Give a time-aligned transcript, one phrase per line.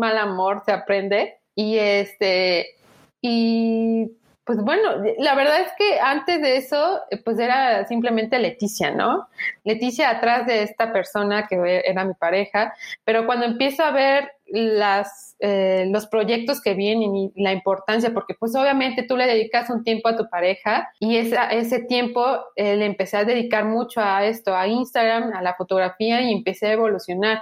[0.00, 1.38] mal amor se aprende.
[1.54, 2.74] Y este,
[3.20, 4.10] y
[4.50, 9.28] pues bueno, la verdad es que antes de eso, pues era simplemente Leticia, ¿no?
[9.62, 12.74] Leticia atrás de esta persona que era mi pareja,
[13.04, 18.34] pero cuando empiezo a ver las, eh, los proyectos que vienen y la importancia, porque
[18.34, 22.86] pues obviamente tú le dedicas un tiempo a tu pareja y ese tiempo eh, le
[22.86, 27.40] empecé a dedicar mucho a esto, a Instagram, a la fotografía y empecé a evolucionar.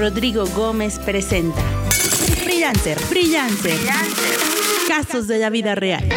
[0.00, 1.60] Rodrigo Gómez presenta
[2.42, 3.76] Freelancer, Freelancer.
[4.88, 6.08] Casos de la vida real.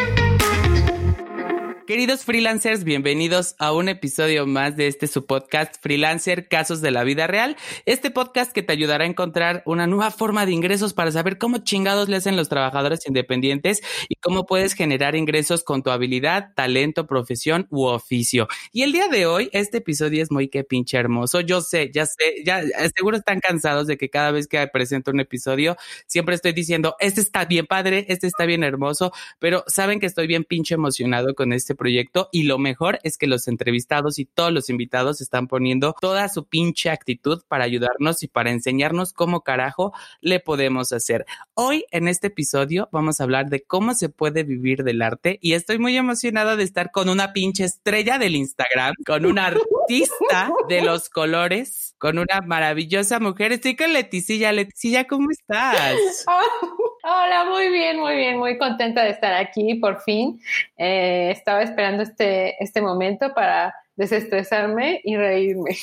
[1.85, 7.03] Queridos freelancers, bienvenidos a un episodio más de este su podcast Freelancer Casos de la
[7.03, 7.57] Vida Real.
[7.85, 11.57] Este podcast que te ayudará a encontrar una nueva forma de ingresos para saber cómo
[11.57, 17.05] chingados le hacen los trabajadores independientes y cómo puedes generar ingresos con tu habilidad, talento,
[17.05, 18.47] profesión u oficio.
[18.71, 21.41] Y el día de hoy, este episodio es muy que pinche hermoso.
[21.41, 22.61] Yo sé, ya sé, ya
[22.95, 25.75] seguro están cansados de que cada vez que presento un episodio
[26.07, 30.27] siempre estoy diciendo, este está bien padre, este está bien hermoso, pero saben que estoy
[30.27, 34.51] bien pinche emocionado con este proyecto y lo mejor es que los entrevistados y todos
[34.51, 39.93] los invitados están poniendo toda su pinche actitud para ayudarnos y para enseñarnos cómo carajo
[40.21, 41.25] le podemos hacer.
[41.53, 45.53] Hoy en este episodio vamos a hablar de cómo se puede vivir del arte y
[45.53, 50.81] estoy muy emocionada de estar con una pinche estrella del Instagram, con una artista de
[50.81, 53.51] los colores, con una maravillosa mujer.
[53.51, 54.51] Estoy con Leticilla.
[54.51, 55.95] Leticilla, ¿cómo estás?
[57.05, 60.39] Hola, muy bien, muy bien, muy contenta de estar aquí por fin.
[60.77, 65.77] Eh, estaba esperando este, este momento para desestresarme y reírme.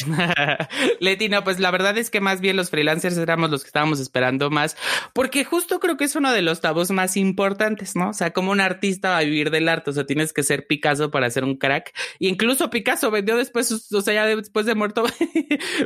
[1.00, 4.00] Leti, no, pues la verdad es que más bien los freelancers éramos los que estábamos
[4.00, 4.76] esperando más,
[5.12, 8.10] porque justo creo que es uno de los tabús más importantes, ¿no?
[8.10, 10.66] O sea, como un artista va a vivir del arte, o sea, tienes que ser
[10.66, 11.92] Picasso para ser un crack.
[12.18, 15.06] Y incluso Picasso vendió después, o sea, ya después de muerto.
[15.18, 15.26] sí,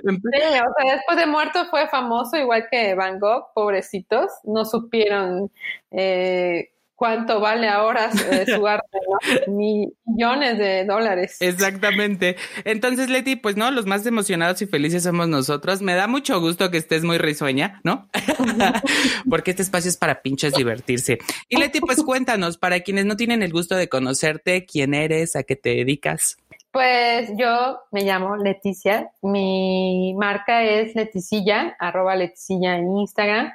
[0.03, 5.51] o sea, después de muerto fue famoso, igual que Van Gogh, pobrecitos, no supieron
[5.91, 8.99] eh, cuánto vale ahora eh, su arte,
[9.47, 9.55] ¿no?
[9.55, 11.37] Millones de dólares.
[11.41, 12.37] Exactamente.
[12.65, 15.83] Entonces, Leti, pues no, los más emocionados y felices somos nosotros.
[15.83, 18.09] Me da mucho gusto que estés muy risueña, ¿no?
[19.29, 21.19] Porque este espacio es para pinches divertirse.
[21.49, 25.43] Y Leti, pues cuéntanos, para quienes no tienen el gusto de conocerte, quién eres, a
[25.43, 26.37] qué te dedicas.
[26.71, 33.53] Pues yo me llamo Leticia, mi marca es Leticilla, arroba Leticilla en Instagram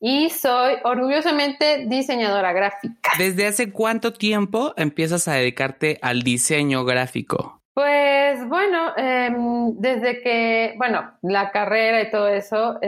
[0.00, 3.12] y soy orgullosamente diseñadora gráfica.
[3.18, 7.60] ¿Desde hace cuánto tiempo empiezas a dedicarte al diseño gráfico?
[7.74, 12.78] Pues bueno, em, desde que, bueno, la carrera y todo eso,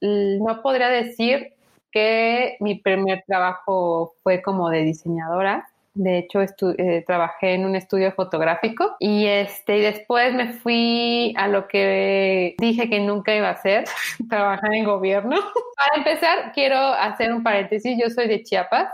[0.00, 1.54] no podría decir
[1.92, 8.12] que mi primer trabajo fue como de diseñadora, de hecho, eh, trabajé en un estudio
[8.12, 13.52] fotográfico y este, y después me fui a lo que dije que nunca iba a
[13.52, 13.84] hacer,
[14.28, 15.36] trabajar en gobierno.
[15.76, 17.98] Para empezar, quiero hacer un paréntesis.
[18.00, 18.88] Yo soy de Chiapas,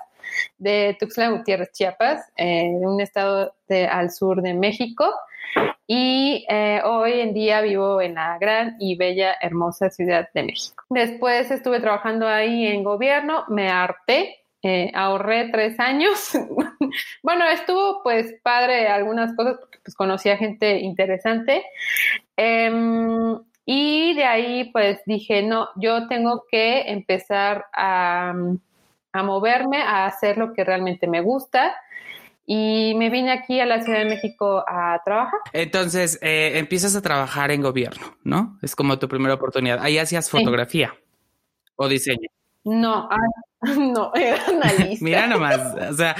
[0.58, 5.12] de Tuxtla Gutiérrez, Chiapas, eh, un estado de, al sur de México.
[5.86, 10.84] Y eh, hoy en día vivo en la gran y bella, hermosa Ciudad de México.
[10.90, 16.32] Después estuve trabajando ahí en gobierno, me harté eh, ahorré tres años.
[17.22, 21.64] bueno, estuvo pues padre algunas cosas porque pues conocí a gente interesante.
[22.36, 28.34] Em, y de ahí pues dije, no, yo tengo que empezar a,
[29.12, 31.74] a moverme, a hacer lo que realmente me gusta
[32.46, 35.40] y me vine aquí a la Ciudad de México a trabajar.
[35.52, 38.58] Entonces, eh, empiezas a trabajar en gobierno, ¿no?
[38.62, 39.80] Es como tu primera oportunidad.
[39.80, 40.94] Ahí hacías fotografía
[41.74, 42.28] o diseño.
[42.64, 43.08] No,
[43.78, 45.04] no, era analista.
[45.04, 46.14] Mira nomás, o sea,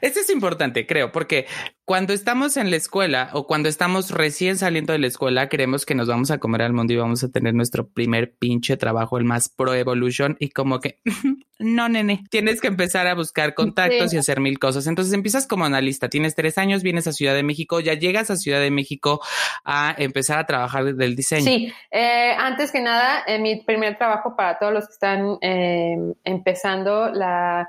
[0.00, 1.46] esto es importante, creo, porque
[1.84, 5.94] cuando estamos en la escuela o cuando estamos recién saliendo de la escuela, creemos que
[5.94, 9.24] nos vamos a comer al mundo y vamos a tener nuestro primer pinche trabajo, el
[9.24, 11.00] más pro evolution, y como que
[11.60, 14.86] no, nene, tienes que empezar a buscar contactos y hacer mil cosas.
[14.86, 18.36] Entonces empiezas como analista, tienes tres años, vienes a Ciudad de México, ya llegas a
[18.36, 19.20] Ciudad de México
[19.64, 21.44] a empezar a trabajar del diseño.
[21.44, 25.96] Sí, eh, antes que nada, eh, mi primer trabajo para todos los que están eh,
[26.24, 27.68] empezando la,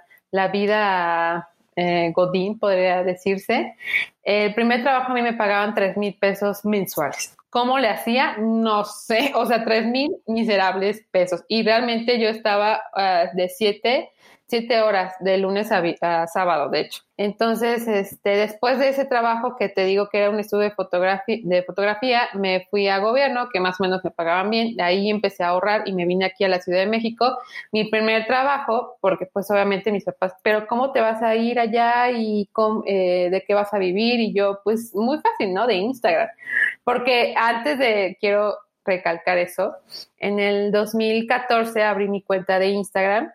[0.51, 3.75] vida eh, Godín, podría decirse.
[4.23, 7.35] El primer trabajo a mí me pagaban 3 mil pesos mensuales.
[7.49, 8.37] ¿Cómo le hacía?
[8.37, 11.43] No sé, o sea, 3 mil miserables pesos.
[11.47, 14.09] Y realmente yo estaba ah, de 7
[14.51, 17.03] siete horas de lunes a, sábado, de hecho.
[17.15, 21.63] Entonces, este, después de ese trabajo que te digo que era un estudio de de
[21.63, 24.75] fotografía, me fui a gobierno, que más o menos me pagaban bien.
[24.75, 27.37] De ahí empecé a ahorrar y me vine aquí a la Ciudad de México.
[27.71, 32.11] Mi primer trabajo, porque pues obviamente mis papás, pero ¿cómo te vas a ir allá
[32.11, 32.49] y
[32.87, 34.19] eh, de qué vas a vivir?
[34.19, 35.65] Y yo, pues muy fácil, ¿no?
[35.65, 36.27] De Instagram.
[36.83, 39.77] Porque antes de, quiero recalcar eso.
[40.17, 43.31] En el 2014 abrí mi cuenta de Instagram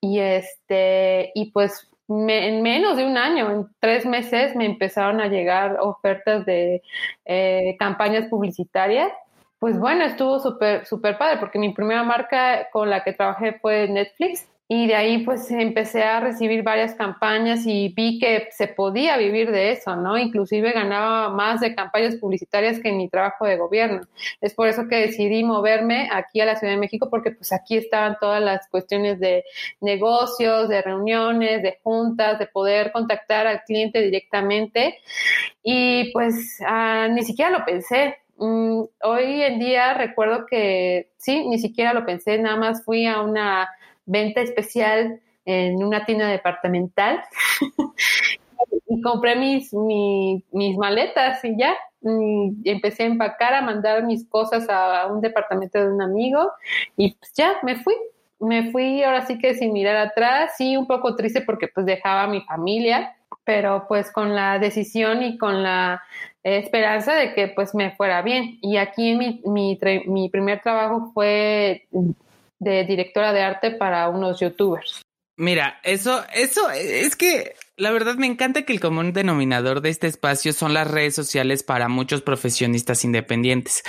[0.00, 5.28] y este, y pues en menos de un año, en tres meses, me empezaron a
[5.28, 6.82] llegar ofertas de
[7.26, 9.10] eh, campañas publicitarias.
[9.58, 13.88] Pues bueno, estuvo súper, súper padre, porque mi primera marca con la que trabajé fue
[13.88, 19.16] Netflix y de ahí pues empecé a recibir varias campañas y vi que se podía
[19.16, 20.18] vivir de eso, ¿no?
[20.18, 24.02] Inclusive ganaba más de campañas publicitarias que en mi trabajo de gobierno.
[24.42, 27.78] Es por eso que decidí moverme aquí a la Ciudad de México porque pues aquí
[27.78, 29.42] estaban todas las cuestiones de
[29.80, 34.98] negocios, de reuniones, de juntas, de poder contactar al cliente directamente
[35.62, 38.18] y pues ah, ni siquiera lo pensé.
[38.36, 43.22] Mm, hoy en día recuerdo que sí, ni siquiera lo pensé, nada más fui a
[43.22, 43.68] una
[44.08, 47.22] venta especial en una tienda departamental
[48.88, 51.74] y compré mis, mis, maletas y ya.
[52.64, 56.50] Empecé a empacar, a mandar mis cosas a, un departamento de un amigo
[56.96, 57.94] y pues ya me fui.
[58.40, 62.22] Me fui ahora sí que sin mirar atrás, sí, un poco triste porque pues dejaba
[62.22, 66.02] a mi familia, pero pues con la decisión y con la
[66.44, 68.58] esperanza de que pues me fuera bien.
[68.62, 71.88] Y aquí mi, mi, mi primer trabajo fue
[72.58, 75.02] de directora de arte para unos youtubers.
[75.36, 80.08] Mira, eso, eso es que la verdad me encanta que el común denominador de este
[80.08, 83.84] espacio son las redes sociales para muchos profesionistas independientes.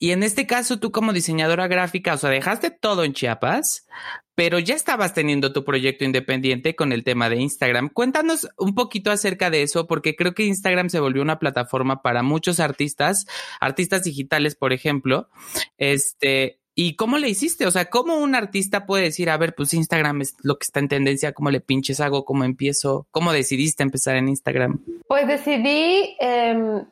[0.00, 3.86] Y en este caso, tú como diseñadora gráfica, o sea, dejaste todo en Chiapas,
[4.34, 7.90] pero ya estabas teniendo tu proyecto independiente con el tema de Instagram.
[7.90, 12.24] Cuéntanos un poquito acerca de eso, porque creo que Instagram se volvió una plataforma para
[12.24, 13.26] muchos artistas,
[13.60, 15.28] artistas digitales, por ejemplo,
[15.76, 17.66] este, ¿Y cómo le hiciste?
[17.66, 20.78] O sea, ¿cómo un artista puede decir, a ver, pues Instagram es lo que está
[20.78, 23.08] en tendencia, cómo le pinches hago, cómo empiezo?
[23.10, 24.78] ¿Cómo decidiste empezar en Instagram?
[25.08, 26.84] Pues decidí, eh,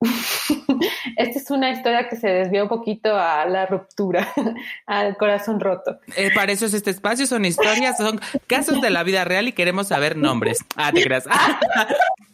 [1.16, 4.26] esta es una historia que se desvió un poquito a la ruptura,
[4.86, 6.00] al corazón roto.
[6.16, 9.52] Eh, para eso es este espacio, son historias, son casos de la vida real y
[9.52, 10.58] queremos saber nombres.
[10.74, 11.26] Ah, te creas.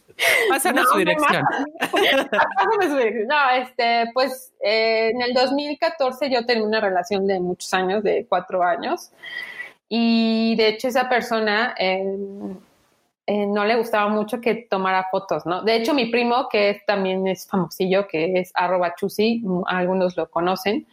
[0.49, 1.45] Pásame su dirección.
[1.81, 3.29] Pásame su dirección.
[3.29, 8.27] No, este, pues eh, en el 2014 yo tenía una relación de muchos años, de
[8.29, 9.11] cuatro años.
[9.89, 12.05] Y de hecho esa persona, eh,
[13.31, 15.61] eh, no le gustaba mucho que tomara fotos, ¿no?
[15.61, 20.31] De hecho, mi primo, que también es famosillo, que es arroba chusi, mm, algunos lo
[20.31, 20.87] conocen,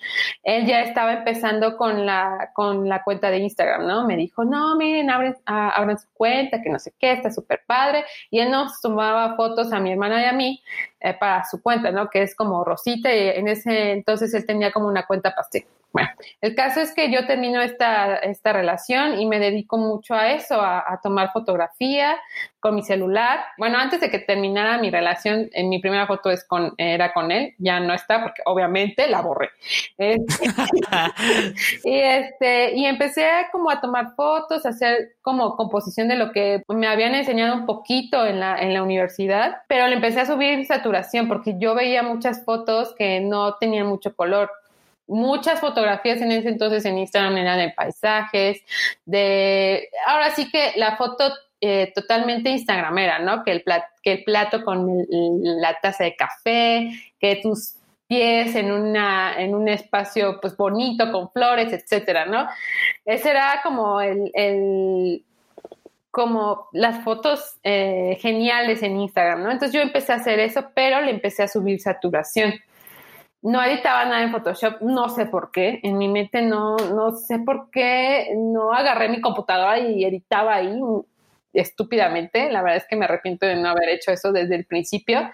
[0.43, 4.05] él ya estaba empezando con la, con la cuenta de Instagram, ¿no?
[4.05, 7.61] Me dijo, no, miren, abren, ah, abren su cuenta, que no sé qué, está súper
[7.65, 8.03] padre.
[8.29, 10.61] Y él nos tomaba fotos a mi hermana y a mí
[10.99, 12.09] eh, para su cuenta, ¿no?
[12.09, 15.63] Que es como Rosita, y en ese entonces él tenía como una cuenta pastel.
[15.95, 16.09] Bueno,
[16.41, 20.59] el caso es que yo termino esta, esta relación y me dedico mucho a eso,
[20.61, 22.17] a, tomar fotografía
[22.59, 23.39] con mi celular.
[23.57, 27.31] Bueno, antes de que terminara mi relación, en mi primera foto es con, era con
[27.31, 29.51] él, ya no está porque obviamente la borré.
[31.85, 36.61] y, este, y empecé como a tomar fotos, a hacer como composición de lo que
[36.67, 40.65] me habían enseñado un poquito en la, en la universidad, pero le empecé a subir
[40.65, 44.51] saturación porque yo veía muchas fotos que no tenían mucho color
[45.07, 48.61] muchas fotografías en ese entonces en Instagram eran de paisajes,
[49.05, 51.31] de, ahora sí que la foto
[51.61, 53.43] eh, totalmente instagramera, ¿no?
[53.43, 53.63] Que el,
[54.03, 57.75] que el plato con la taza de café, que tus
[58.07, 62.47] pies en, una, en un espacio pues bonito con flores, etcétera, ¿no?
[63.03, 65.23] Ese era como el,
[66.11, 69.51] como las fotos eh, geniales en Instagram, ¿no?
[69.51, 72.53] Entonces yo empecé a hacer eso, pero le empecé a subir saturación.
[73.45, 75.79] No editaba nada en Photoshop, no sé por qué.
[75.83, 80.71] En mi mente no, no sé por qué no agarré mi computadora y editaba ahí
[81.53, 82.51] estúpidamente.
[82.51, 85.31] La verdad es que me arrepiento de no haber hecho eso desde el principio.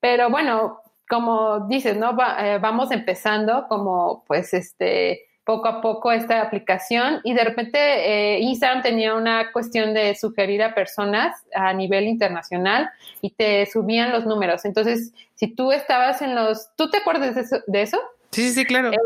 [0.00, 2.16] Pero bueno, como dices, ¿no?
[2.40, 8.38] Eh, vamos empezando como pues este poco a poco esta aplicación y de repente eh,
[8.40, 14.24] Instagram tenía una cuestión de sugerir a personas a nivel internacional y te subían los
[14.24, 14.64] números.
[14.64, 16.68] Entonces, si tú estabas en los...
[16.76, 17.34] ¿Tú te acuerdas
[17.66, 17.98] de eso?
[18.30, 18.92] Sí, sí, claro.
[18.92, 18.96] Eh,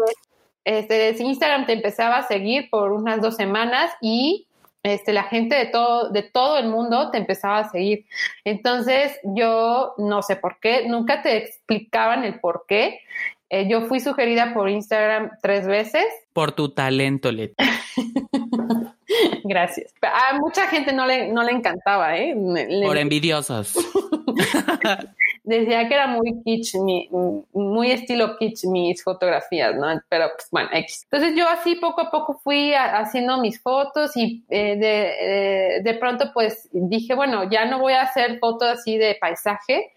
[0.66, 4.46] este, Instagram te empezaba a seguir por unas dos semanas y
[4.82, 8.06] este, la gente de todo, de todo el mundo te empezaba a seguir.
[8.44, 13.00] Entonces, yo no sé por qué, nunca te explicaban el por qué.
[13.48, 16.04] Eh, yo fui sugerida por Instagram tres veces.
[16.32, 17.54] Por tu talento, Leti.
[19.44, 19.94] Gracias.
[20.02, 22.34] A mucha gente no le, no le encantaba, ¿eh?
[22.84, 23.74] Por envidiosos.
[25.44, 26.74] Decía que era muy kitsch,
[27.52, 29.86] muy estilo kitsch mis fotografías, ¿no?
[30.08, 34.76] Pero pues bueno, Entonces yo así poco a poco fui haciendo mis fotos y eh,
[34.76, 39.16] de, eh, de pronto pues dije, bueno, ya no voy a hacer fotos así de
[39.20, 39.92] paisaje,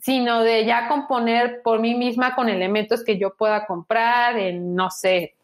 [0.00, 4.90] sino de ya componer por mí misma con elementos que yo pueda comprar en, no
[4.90, 5.34] sé,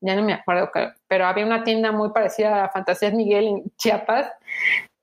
[0.00, 0.70] ya no me acuerdo,
[1.08, 4.30] pero había una tienda muy parecida a Fantasías Miguel en Chiapas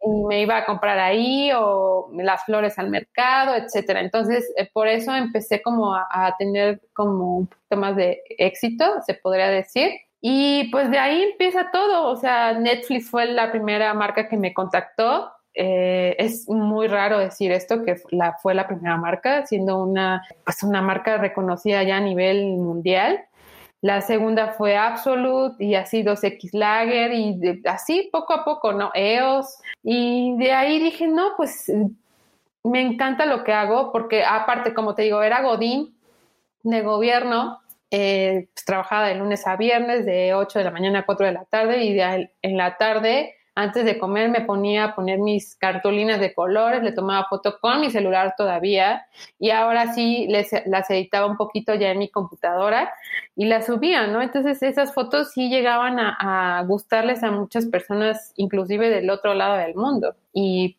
[0.02, 4.02] y me iba a comprar ahí o las flores al mercado, etcétera.
[4.02, 8.86] Entonces, eh, por eso empecé como a, a, tener como un poquito más de éxito,
[9.06, 9.92] se podría decir.
[10.22, 14.54] Y pues de ahí empieza todo, o sea, Netflix fue la primera marca que me
[14.54, 15.32] contactó.
[15.56, 20.62] Eh, es muy raro decir esto, que la, fue la primera marca, siendo una, pues
[20.64, 23.26] una marca reconocida ya a nivel mundial.
[23.82, 28.92] La segunda fue Absolute y así 2X Lager y así poco a poco, ¿no?
[28.94, 29.58] EOS.
[29.84, 31.72] Y de ahí dije, no, pues
[32.64, 35.96] me encanta lo que hago porque aparte, como te digo, era Godín
[36.64, 37.60] de gobierno.
[37.92, 41.32] Eh, pues, trabajaba de lunes a viernes de 8 de la mañana a 4 de
[41.32, 45.56] la tarde y de, en la tarde antes de comer me ponía a poner mis
[45.56, 49.08] cartulinas de colores, le tomaba foto con mi celular todavía
[49.40, 52.94] y ahora sí les, las editaba un poquito ya en mi computadora
[53.36, 54.22] y las subía, ¿no?
[54.22, 59.56] Entonces esas fotos sí llegaban a, a gustarles a muchas personas, inclusive del otro lado
[59.58, 60.16] del mundo.
[60.34, 60.78] Y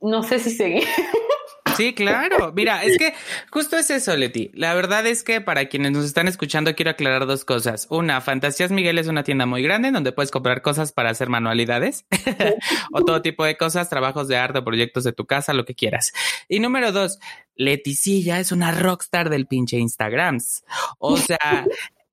[0.00, 0.82] no sé si seguí.
[1.76, 2.52] Sí, claro.
[2.54, 3.14] Mira, es que
[3.50, 4.50] justo es eso, Leti.
[4.54, 7.86] La verdad es que para quienes nos están escuchando quiero aclarar dos cosas.
[7.90, 12.06] Una, Fantasías Miguel es una tienda muy grande donde puedes comprar cosas para hacer manualidades
[12.92, 16.12] o todo tipo de cosas, trabajos de arte, proyectos de tu casa, lo que quieras.
[16.48, 17.18] Y número dos,
[17.56, 20.64] Leticilla es una rockstar del pinche Instagrams.
[20.98, 21.66] O sea,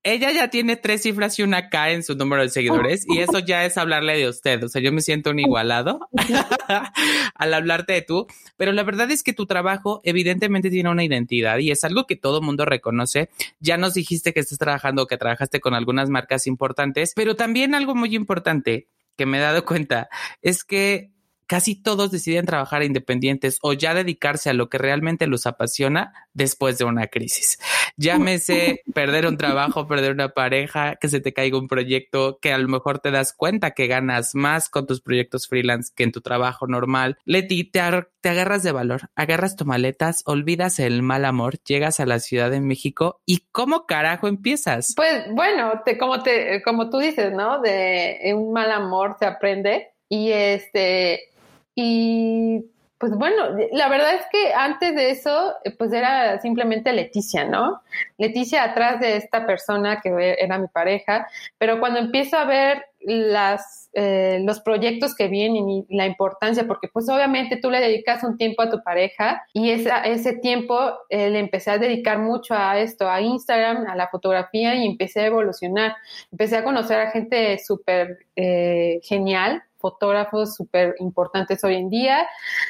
[0.04, 3.40] ella ya tiene tres cifras y una K en su número de seguidores y eso
[3.40, 4.64] ya es hablarle de usted.
[4.64, 6.10] O sea, yo me siento un igualado
[7.36, 11.58] al hablarte de tú, pero la verdad es que tu trabajo evidentemente tiene una identidad
[11.60, 13.30] y es algo que todo mundo reconoce.
[13.60, 17.96] Ya nos dijiste que estás trabajando, que trabajaste con algunas marcas importantes, pero también algo
[17.96, 20.10] muy importante que me he dado cuenta
[20.42, 21.14] es que
[21.48, 26.78] casi todos deciden trabajar independientes o ya dedicarse a lo que realmente los apasiona después
[26.78, 27.60] de una crisis.
[27.98, 32.58] Llámese perder un trabajo, perder una pareja, que se te caiga un proyecto, que a
[32.58, 36.22] lo mejor te das cuenta que ganas más con tus proyectos freelance que en tu
[36.22, 37.18] trabajo normal.
[37.26, 37.82] Leti, te,
[38.22, 42.50] te agarras de valor, agarras tu maletas, olvidas el mal amor, llegas a la Ciudad
[42.50, 44.94] de México y ¿cómo carajo empiezas?
[44.96, 47.62] Pues bueno, te, como, te, como tú dices, ¿no?
[47.62, 49.90] De un mal amor se aprende.
[50.10, 51.32] Y este,
[51.76, 52.66] y
[53.04, 57.82] pues bueno, la verdad es que antes de eso, pues era simplemente Leticia, ¿no?
[58.18, 64.40] Leticia atrás de esta persona que era mi pareja, pero cuando empiezo a ver eh,
[64.46, 68.62] los proyectos que vienen y la importancia, porque pues obviamente tú le dedicas un tiempo
[68.62, 70.80] a tu pareja y ese tiempo
[71.10, 75.20] eh, le empecé a dedicar mucho a esto, a Instagram, a la fotografía y empecé
[75.20, 75.98] a evolucionar.
[76.32, 82.26] Empecé a conocer a gente súper eh, genial fotógrafos súper importantes hoy en día,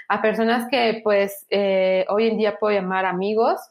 [0.10, 3.62] a personas que pues eh, hoy en día puedo llamar amigos.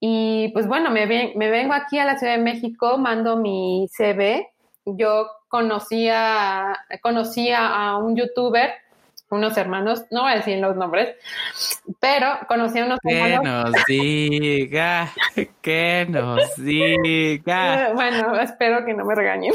[0.00, 4.48] Y pues bueno, me, me vengo aquí a la Ciudad de México, mando mi CV.
[4.84, 8.72] Yo conocía, conocía a un youtuber
[9.32, 11.16] unos hermanos, no voy a decir los nombres,
[12.00, 15.10] pero conocí a unos que nos diga,
[15.62, 17.92] que nos diga.
[17.94, 19.54] Bueno, espero que no me regañen.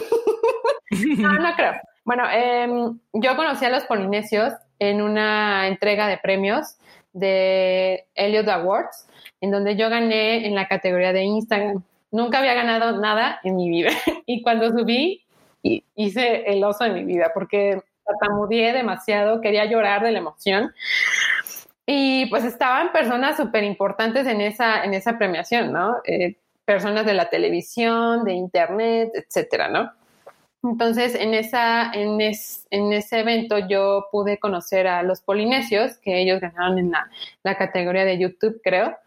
[1.19, 1.73] no, no creo.
[2.07, 6.77] Bueno, em, yo conocí a los polinesios en una entrega de premios
[7.11, 9.09] de Elliot Awards,
[9.41, 11.83] en donde yo gané en la categoría de Instagram.
[12.11, 13.89] Nunca había ganado nada en mi vida.
[14.25, 15.25] Y cuando subí,
[15.61, 20.73] hice el oso de mi vida, porque tartamudeé demasiado, quería llorar de la emoción.
[21.85, 25.97] Y pues estaban personas súper importantes en esa, en esa premiación, ¿no?
[26.05, 29.91] Eh, personas de la televisión, de internet, etcétera, ¿no?
[30.63, 36.41] Entonces, en, esa, en, en, ese evento yo pude conocer a los polinesios, que ellos
[36.41, 36.91] ganaron en
[37.43, 38.97] la, categoría de YouTube, creo.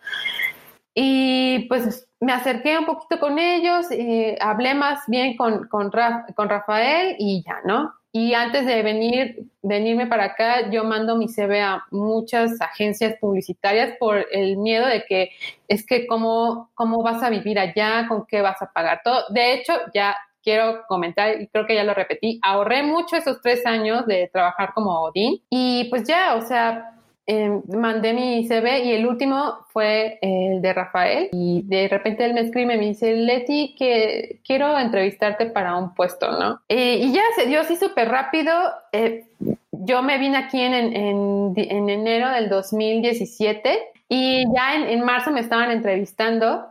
[0.94, 5.90] Y pues me acerqué un poquito con ellos, y hablé más bien con, con,
[6.34, 7.94] con, Rafael y ya, ¿no?
[8.12, 13.96] Y antes de venir, venirme para acá, yo mando mi CV a muchas agencias publicitarias
[14.00, 15.30] por el miedo de que
[15.68, 19.22] es que cómo, cómo vas a vivir allá, con qué vas a pagar todo.
[19.30, 23.64] De hecho, ya quiero comentar, y creo que ya lo repetí, ahorré mucho esos tres
[23.66, 26.96] años de trabajar como Odín y pues ya, o sea,
[27.32, 32.34] eh, mandé mi CV y el último fue el de Rafael y de repente él
[32.34, 36.60] me escribe me dice, Leti, que quiero entrevistarte para un puesto, ¿no?
[36.68, 38.52] Eh, y ya se dio así súper rápido.
[38.90, 39.26] Eh,
[39.70, 43.78] yo me vine aquí en, en, en, enero del 2017
[44.08, 46.66] y ya en, en marzo me estaban entrevistando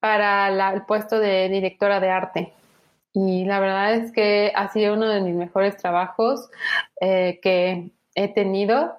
[0.00, 2.52] para el puesto de directora de arte.
[3.14, 6.48] Y la verdad es que ha sido uno de mis mejores trabajos
[7.00, 8.96] eh, que he tenido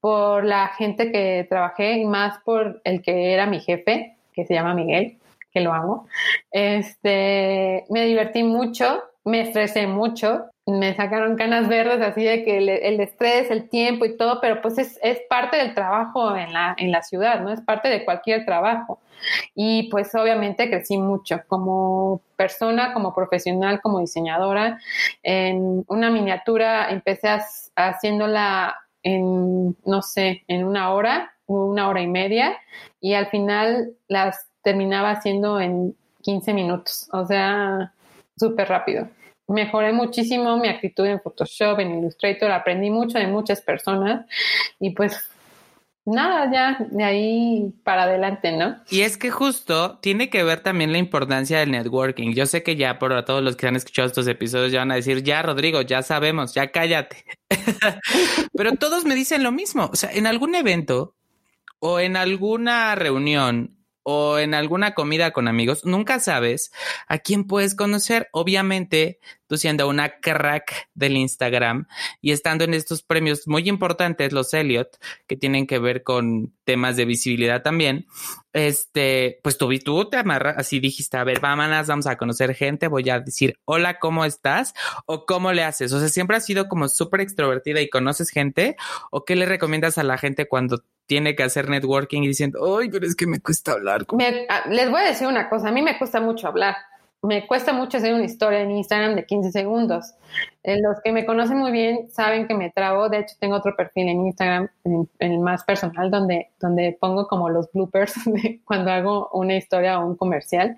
[0.00, 4.54] por la gente que trabajé y más por el que era mi jefe, que se
[4.54, 5.18] llama Miguel,
[5.50, 6.06] que lo amo.
[6.52, 13.00] Este, me divertí mucho, me estresé mucho, me sacaron canas verdes así de que el,
[13.00, 16.92] estrés, el tiempo y todo, pero pues es, es, parte del trabajo en la, en
[16.92, 17.52] la ciudad, ¿no?
[17.52, 19.00] Es parte de cualquier trabajo.
[19.54, 24.78] Y pues obviamente crecí mucho como persona, como profesional, como diseñadora.
[25.22, 27.38] En una miniatura empecé
[27.76, 32.58] haciéndola en, no sé, en una hora, una hora y media,
[33.00, 37.92] y al final las terminaba haciendo en 15 minutos, o sea,
[38.36, 39.08] súper rápido.
[39.46, 44.26] Mejoré muchísimo mi actitud en Photoshop, en Illustrator, aprendí mucho de muchas personas
[44.80, 45.30] y pues
[46.06, 48.76] nada, ya de ahí para adelante, ¿no?
[48.90, 52.32] Y es que justo tiene que ver también la importancia del networking.
[52.32, 54.96] Yo sé que ya por todos los que han escuchado estos episodios ya van a
[54.96, 57.24] decir, ya Rodrigo, ya sabemos, ya cállate.
[58.56, 59.90] Pero todos me dicen lo mismo.
[59.92, 61.14] O sea, en algún evento
[61.80, 63.76] o en alguna reunión
[64.08, 66.70] o en alguna comida con amigos, nunca sabes
[67.08, 68.28] a quién puedes conocer.
[68.30, 71.86] Obviamente, tú siendo una crack del Instagram
[72.20, 76.96] y estando en estos premios muy importantes, los Elliot, que tienen que ver con temas
[76.96, 78.06] de visibilidad también,
[78.52, 82.88] este, pues tú, tú te amarras, así dijiste, a ver, vámonos, vamos a conocer gente,
[82.88, 84.72] voy a decir, hola, ¿cómo estás?
[85.04, 85.92] O cómo le haces.
[85.92, 88.76] O sea, siempre has sido como súper extrovertida y conoces gente,
[89.10, 92.88] o qué le recomiendas a la gente cuando tiene que hacer networking y diciendo, ay,
[92.90, 94.06] pero es que me cuesta hablar.
[94.48, 96.76] Ah, les voy a decir una cosa, a mí me cuesta mucho hablar.
[97.22, 100.14] Me cuesta mucho hacer una historia en Instagram de 15 segundos.
[100.62, 103.08] Eh, los que me conocen muy bien saben que me trabo.
[103.08, 107.48] De hecho, tengo otro perfil en Instagram, en, el más personal, donde, donde pongo como
[107.48, 110.76] los bloopers de cuando hago una historia o un comercial.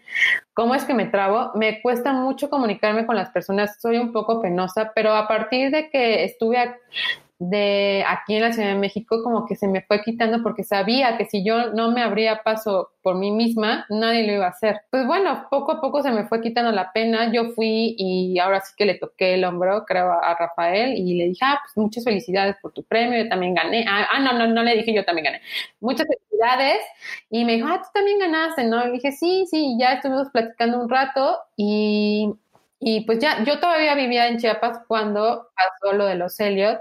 [0.54, 1.50] ¿Cómo es que me trabo?
[1.54, 3.80] Me cuesta mucho comunicarme con las personas.
[3.80, 6.58] Soy un poco penosa, pero a partir de que estuve
[7.38, 11.16] de aquí en la Ciudad de México como que se me fue quitando porque sabía
[11.16, 14.80] que si yo no me abría paso por mí misma, nadie lo iba a hacer.
[14.90, 17.32] Pues bueno, poco a poco se me fue quitando la pena.
[17.32, 21.26] Yo fui y ahora sí que le toqué el hombro, creo, a Rafael y le
[21.26, 23.84] dije, ah, pues muchas felicidades por tu premio, yo también gané.
[23.88, 25.40] Ah, ah, no, no, no le dije yo también gané.
[25.80, 26.78] Muchas felicidades.
[27.30, 28.82] Y me dijo, ah, tú también ganaste, ¿no?
[28.82, 32.34] Y le dije, sí, sí, ya estuvimos platicando un rato y
[32.80, 36.80] y pues ya, yo todavía vivía en Chiapas cuando pasó lo de los Elliot.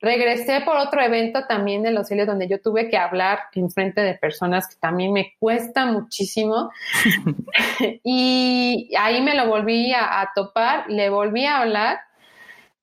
[0.00, 4.02] Regresé por otro evento también de los Elliot donde yo tuve que hablar en frente
[4.02, 6.70] de personas que también me cuesta muchísimo.
[8.04, 11.98] y ahí me lo volví a, topar, le volví a hablar,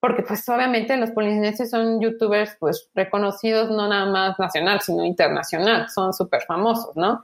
[0.01, 5.89] porque pues obviamente los polinesios son youtubers pues reconocidos no nada más nacional, sino internacional,
[5.89, 7.23] son súper famosos, ¿no?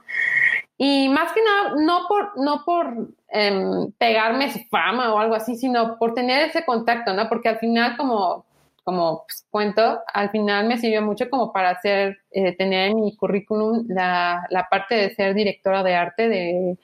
[0.78, 5.56] Y más que nada, no por, no por em, pegarme su fama o algo así,
[5.56, 7.28] sino por tener ese contacto, ¿no?
[7.28, 8.44] Porque al final, como,
[8.84, 13.16] como pues, cuento, al final me sirvió mucho como para hacer, eh, tener en mi
[13.16, 16.76] currículum la, la, parte de ser directora de arte de,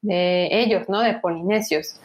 [0.00, 1.00] de ellos, ¿no?
[1.00, 2.00] De polinesios.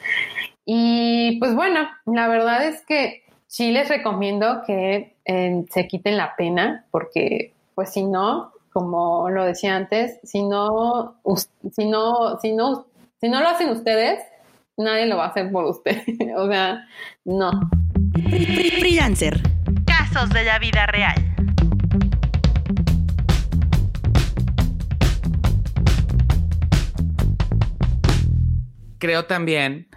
[0.66, 6.36] Y pues bueno, la verdad es que sí les recomiendo que eh, se quiten la
[6.36, 11.22] pena, porque pues si no, como lo decía antes, si no,
[11.72, 12.86] si no, si no,
[13.20, 14.20] si no lo hacen ustedes,
[14.78, 16.02] nadie lo va a hacer por usted.
[16.38, 16.88] o sea,
[17.26, 17.52] no.
[18.14, 19.42] Freelancer.
[19.86, 21.16] Casos de la vida real.
[29.00, 29.88] Creo también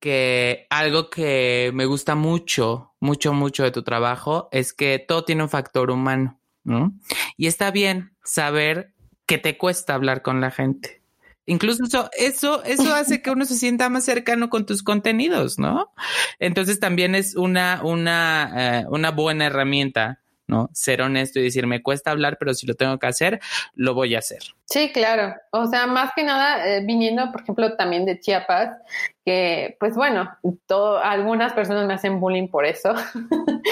[0.00, 5.42] que algo que me gusta mucho, mucho, mucho de tu trabajo es que todo tiene
[5.42, 6.40] un factor humano.
[6.64, 6.92] ¿No?
[7.36, 8.92] Y está bien saber
[9.26, 11.02] que te cuesta hablar con la gente.
[11.46, 15.92] Incluso eso, eso, eso hace que uno se sienta más cercano con tus contenidos, ¿no?
[16.38, 20.68] Entonces también es una, una, eh, una buena herramienta ¿no?
[20.72, 23.40] Ser honesto y decir, me cuesta hablar, pero si lo tengo que hacer,
[23.74, 24.42] lo voy a hacer.
[24.66, 25.34] Sí, claro.
[25.50, 28.76] O sea, más que nada, eh, viniendo, por ejemplo, también de Chiapas,
[29.24, 30.30] que, pues bueno,
[30.66, 32.94] todo, algunas personas me hacen bullying por eso.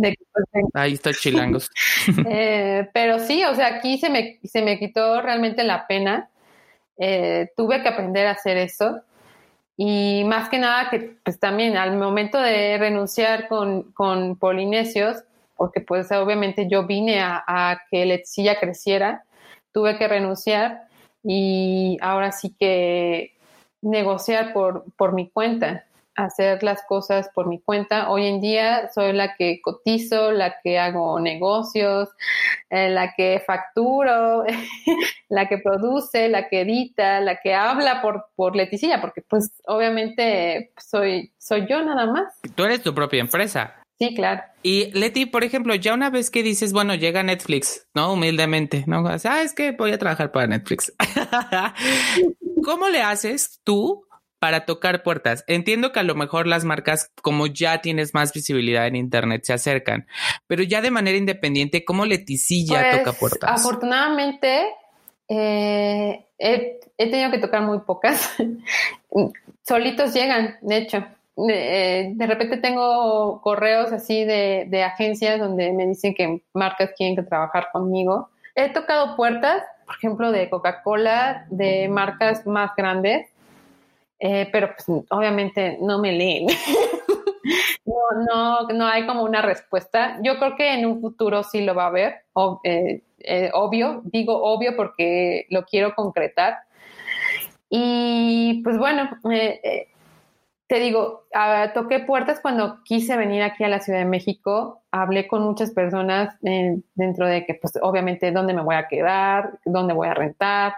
[0.00, 1.70] de pues, Ahí está chilangos.
[2.26, 6.30] Eh, pero sí, o sea, aquí se me, se me quitó realmente la pena.
[6.98, 9.02] Eh, tuve que aprender a hacer eso.
[9.76, 15.24] Y más que nada que pues también al momento de renunciar con, con Polinesios,
[15.56, 19.24] porque pues obviamente yo vine a, que Letsilla creciera,
[19.72, 20.88] tuve que renunciar
[21.22, 23.34] y ahora sí que
[23.82, 25.84] negociar por, por mi cuenta,
[26.16, 28.10] hacer las cosas por mi cuenta.
[28.10, 32.08] Hoy en día soy la que cotizo, la que hago negocios,
[32.68, 34.44] eh, la que facturo,
[35.28, 40.72] la que produce, la que edita, la que habla por, por Leticilla, porque pues obviamente
[40.78, 42.40] soy, soy yo nada más.
[42.54, 43.74] Tú eres tu propia empresa.
[43.98, 44.40] Sí, claro.
[44.62, 48.14] Y Leti, por ejemplo, ya una vez que dices, bueno, llega Netflix, ¿no?
[48.14, 49.06] Humildemente, ¿no?
[49.06, 50.90] ah, es que voy a trabajar para Netflix.
[52.64, 54.06] ¿Cómo le haces tú
[54.40, 55.44] para tocar puertas?
[55.46, 59.52] Entiendo que a lo mejor las marcas, como ya tienes más visibilidad en Internet, se
[59.52, 60.08] acercan,
[60.48, 63.50] pero ya de manera independiente, ¿cómo Leticilla Pues, toca puertas?
[63.60, 64.66] Afortunadamente,
[65.28, 68.34] eh, he, he tenido que tocar muy pocas.
[69.62, 71.06] Solitos llegan, de hecho.
[71.36, 76.90] De, eh, de repente tengo correos así de, de agencias donde me dicen que marcas
[76.96, 78.28] quieren que trabajar conmigo.
[78.54, 83.26] He tocado puertas, por ejemplo, de Coca-Cola, de marcas más grandes,
[84.20, 86.46] eh, pero pues obviamente no me leen.
[87.86, 90.18] no, no, no hay como una respuesta.
[90.22, 92.24] Yo creo que en un futuro sí lo va a haber,
[92.64, 96.58] eh, eh, obvio, digo obvio porque lo quiero concretar.
[97.70, 104.00] Y pues bueno, te digo, ah, toqué puertas cuando quise venir aquí a la Ciudad
[104.00, 108.88] de México, hablé con muchas personas dentro de que, pues obviamente, dónde me voy a
[108.88, 110.74] quedar, dónde voy a rentar,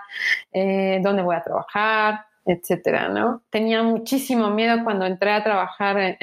[0.52, 3.42] dónde voy a trabajar, etcétera, ¿no?
[3.50, 6.18] Tenía muchísimo miedo cuando entré a trabajar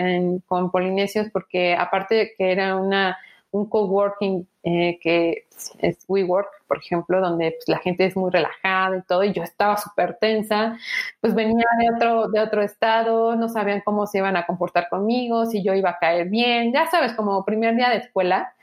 [0.48, 3.18] con polinesios porque aparte de que era una,
[3.52, 5.48] un coworking eh, que
[5.80, 9.44] es WeWork, por ejemplo, donde pues, la gente es muy relajada y todo, y yo
[9.44, 10.78] estaba súper tensa,
[11.22, 15.46] pues venía de otro, de otro estado, no sabían cómo se iban a comportar conmigo,
[15.46, 18.54] si yo iba a caer bien, ya sabes, como primer día de escuela.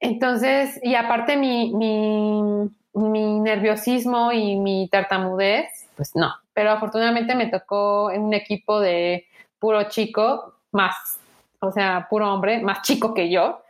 [0.00, 6.32] Entonces, y aparte mi, mi nerviosismo y mi tartamudez, pues no.
[6.54, 9.26] Pero afortunadamente me tocó en un equipo de
[9.58, 11.18] puro chico, más,
[11.58, 13.60] o sea, puro hombre, más chico que yo.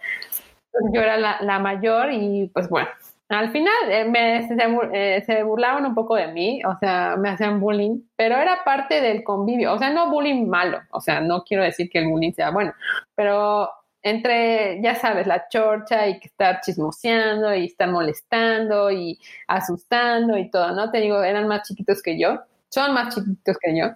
[0.93, 2.88] Yo era la, mayor y pues bueno,
[3.31, 4.57] al final eh, me, se,
[4.93, 9.01] eh, se burlaban un poco de mí, o sea, me hacían bullying, pero era parte
[9.01, 12.33] del convivio, o sea, no bullying malo, o sea, no quiero decir que el bullying
[12.33, 12.75] sea bueno,
[13.17, 13.71] pero
[14.11, 20.51] entre, ya sabes, la chorcha y que estar chismoseando y estar molestando y asustando y
[20.51, 20.90] todo, ¿no?
[20.90, 23.87] Te digo, eran más chiquitos que yo, son más chiquitos que yo.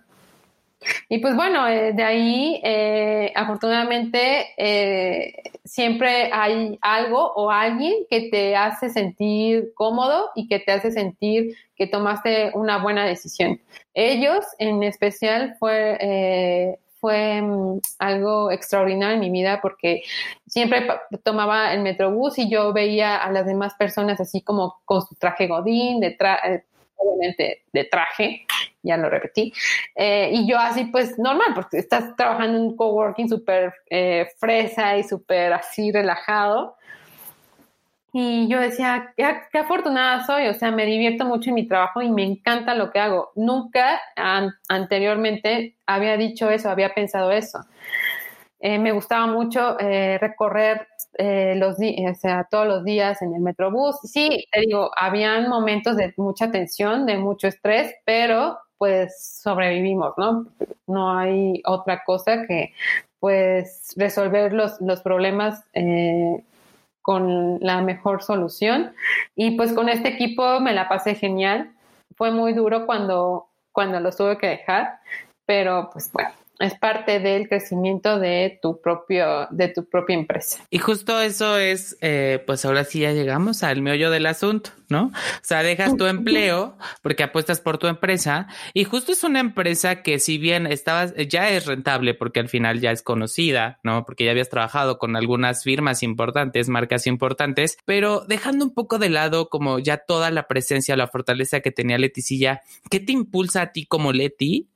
[1.08, 8.28] Y pues bueno, eh, de ahí, eh, afortunadamente, eh, siempre hay algo o alguien que
[8.30, 13.60] te hace sentir cómodo y que te hace sentir que tomaste una buena decisión.
[13.94, 20.02] Ellos, en especial, fue, fue mm, algo extraordinario en mi vida porque
[20.46, 20.86] siempre
[21.24, 25.48] tomaba el metrobús y yo veía a las demás personas así como con su traje
[25.48, 26.64] godín, de tra- eh,
[26.96, 28.46] obviamente de traje,
[28.84, 29.52] ya lo repetí,
[29.96, 34.96] eh, y yo así pues normal, porque estás trabajando en un coworking súper eh, fresa
[34.96, 36.76] y súper así relajado.
[38.14, 42.02] Y yo decía, qué, qué afortunada soy, o sea, me divierto mucho en mi trabajo
[42.02, 43.30] y me encanta lo que hago.
[43.36, 47.60] Nunca an- anteriormente había dicho eso, había pensado eso.
[48.60, 50.86] Eh, me gustaba mucho eh, recorrer
[51.18, 53.96] eh, los o sea, todos los días en el metrobús.
[54.04, 60.46] Sí, te digo, habían momentos de mucha tensión, de mucho estrés, pero pues sobrevivimos, ¿no?
[60.86, 62.72] No hay otra cosa que
[63.20, 66.42] pues resolver los, los problemas eh,
[67.02, 68.94] con la mejor solución.
[69.36, 71.72] Y pues con este equipo me la pasé genial.
[72.16, 75.00] Fue muy duro cuando, cuando los tuve que dejar,
[75.44, 76.30] pero pues bueno,
[76.62, 80.64] es parte del crecimiento de tu propio, de tu propia empresa.
[80.70, 85.06] Y justo eso es, eh, pues ahora sí ya llegamos al meollo del asunto, ¿no?
[85.06, 90.02] O sea, dejas tu empleo porque apuestas por tu empresa y justo es una empresa
[90.02, 94.04] que si bien estabas, ya es rentable porque al final ya es conocida, ¿no?
[94.04, 99.08] Porque ya habías trabajado con algunas firmas importantes, marcas importantes, pero dejando un poco de
[99.08, 103.72] lado como ya toda la presencia, la fortaleza que tenía Leticilla, ¿qué te impulsa a
[103.72, 104.68] ti como Leti?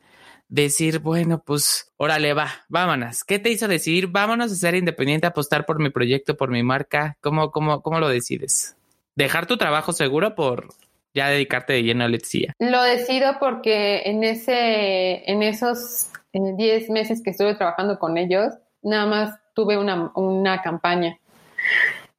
[0.48, 3.24] Decir, bueno, pues, órale, va, vámonos.
[3.24, 4.08] ¿Qué te hizo decidir?
[4.08, 7.16] Vámonos a ser independiente, apostar por mi proyecto, por mi marca.
[7.20, 8.76] ¿Cómo, cómo, cómo lo decides?
[9.14, 10.68] ¿Dejar tu trabajo seguro por
[11.14, 12.52] ya dedicarte de lleno a Letizia?
[12.58, 19.06] Lo decido porque en ese, en esos 10 meses que estuve trabajando con ellos, nada
[19.06, 21.18] más tuve una, una campaña.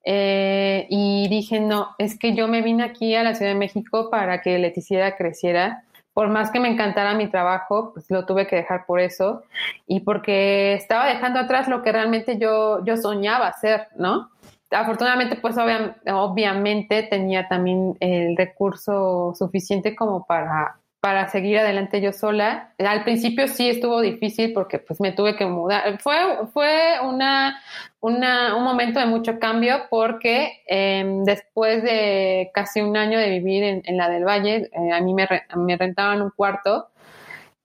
[0.04, 4.10] Eh, y dije, no, es que yo me vine aquí a la Ciudad de México
[4.10, 5.84] para que Leticia creciera.
[6.18, 9.44] Por más que me encantara mi trabajo, pues lo tuve que dejar por eso
[9.86, 14.32] y porque estaba dejando atrás lo que realmente yo, yo soñaba hacer, ¿no?
[14.72, 22.12] Afortunadamente, pues obvia, obviamente tenía también el recurso suficiente como para, para seguir adelante yo
[22.12, 22.74] sola.
[22.80, 26.00] Al principio sí estuvo difícil porque pues me tuve que mudar.
[26.02, 26.16] Fue,
[26.54, 27.62] fue una,
[28.00, 33.64] una, un momento de mucho cambio porque eh, después de casi un año de vivir
[33.64, 36.90] en, en la del Valle, eh, a mí me, re, me, rentaban un cuarto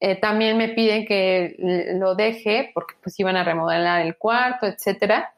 [0.00, 1.54] eh, también me piden que
[1.94, 5.32] lo deje porque pues iban a remodelar el cuarto, etcétera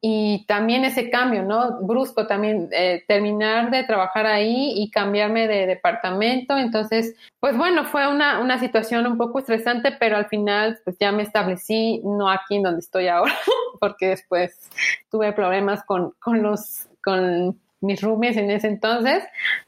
[0.00, 1.80] y también ese cambio, ¿no?
[1.82, 6.56] Brusco también, eh, terminar de trabajar ahí y cambiarme de departamento.
[6.56, 11.12] Entonces, pues bueno, fue una, una, situación un poco estresante, pero al final pues ya
[11.12, 13.34] me establecí, no aquí en donde estoy ahora,
[13.80, 14.70] porque después
[15.10, 19.24] tuve problemas con, con los, con mis roomies en ese entonces,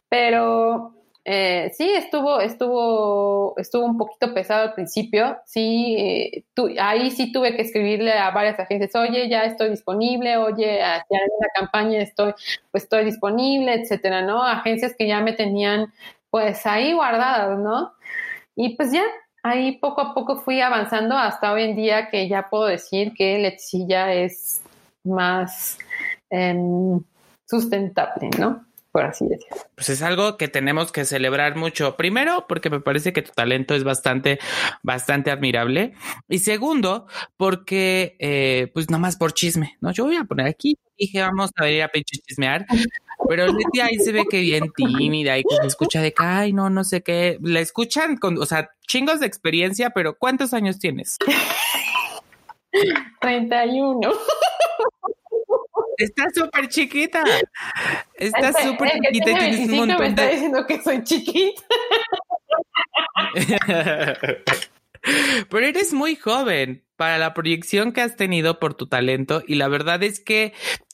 [0.09, 0.95] pero
[1.27, 5.39] eh, sí, estuvo, estuvo, estuvo un poquito pesado al principio.
[5.47, 6.45] Sí, eh,
[6.79, 10.83] ahí sí tuve que escribirle a varias agencias, oye, ya estoy disponible, oye, en
[11.41, 12.35] la campaña estoy,
[12.71, 14.43] pues estoy disponible, etcétera, ¿no?
[14.43, 15.93] Agencias que ya me tenían,
[16.31, 17.93] pues ahí guardadas, ¿no?
[18.57, 19.05] Y pues ya,
[19.43, 23.39] ahí poco a poco fui avanzando hasta hoy en día que ya puedo decir que
[23.39, 24.63] Letcilla es
[25.05, 25.79] más
[26.31, 27.03] em,
[27.47, 28.65] sustentable, ¿no?
[28.95, 29.57] Por así decirlo.
[29.75, 31.97] Pues es algo que tenemos que celebrar mucho.
[31.97, 34.39] Primero, porque me parece que tu talento es bastante,
[34.85, 35.95] bastante admirable.
[36.29, 39.91] Y segundo, porque, eh, pues nomás por chisme, ¿no?
[39.91, 42.67] Yo voy a poner aquí, dije, vamos a ver a pinche chismear.
[43.29, 46.53] Pero Leti ahí se ve que bien tímida y que se escucha de que, ay,
[46.53, 47.39] no, no sé qué.
[47.43, 51.19] La escuchan con, o sea, chingos de experiencia, pero ¿cuántos años tienes?
[53.21, 54.09] 31.
[55.97, 57.25] Está súper chiquita.
[58.15, 61.63] Está súper chiquita y tienes un montón me está diciendo que soy chiquita.
[65.51, 69.69] Pero eres muy joven para la proyección que has tenido por tu talento y la
[69.69, 70.53] verdad es que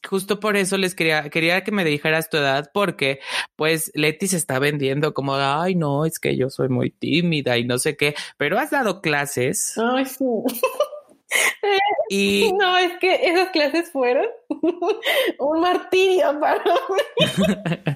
[0.08, 3.20] justo por eso les quería, quería que me dijeras tu edad porque
[3.54, 7.64] pues Leti se está vendiendo como, ay no, es que yo soy muy tímida y
[7.64, 9.74] no sé qué, pero has dado clases.
[9.78, 10.24] Ay, sí.
[12.08, 12.52] Y...
[12.60, 14.26] No, es que esas clases fueron
[15.38, 17.94] un martirio para mí.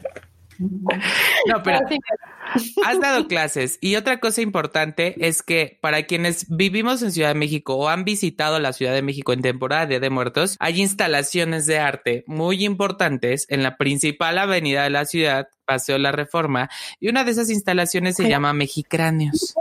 [0.59, 1.81] No, pero
[2.85, 3.79] has dado clases.
[3.81, 8.05] Y otra cosa importante es que para quienes vivimos en Ciudad de México o han
[8.05, 12.65] visitado la Ciudad de México en temporada de, de Muertos, hay instalaciones de arte muy
[12.65, 16.71] importantes en la principal avenida de la ciudad, Paseo La Reforma,
[17.01, 19.55] y una de esas instalaciones se llama Mexicráneos.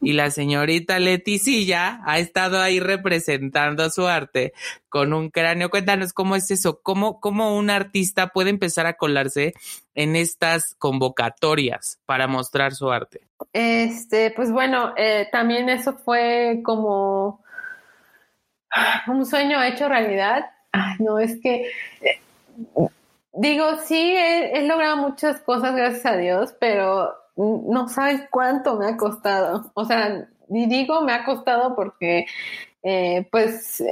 [0.00, 4.52] Y la señorita Leticilla ha estado ahí representando su arte
[4.88, 5.70] con un cráneo.
[5.70, 9.54] Cuéntanos cómo es eso, cómo, cómo un artista puede empezar a colarse
[9.94, 13.20] en estas convocatorias para mostrar su arte.
[13.52, 17.42] Este, pues bueno, eh, también eso fue como
[19.06, 20.46] un sueño hecho realidad.
[20.72, 22.20] Ay, no, es que eh,
[23.32, 28.96] digo, sí, he logrado muchas cosas, gracias a Dios, pero no sabes cuánto me ha
[28.96, 29.70] costado.
[29.74, 32.26] O sea, y digo me ha costado porque
[32.82, 33.82] eh, pues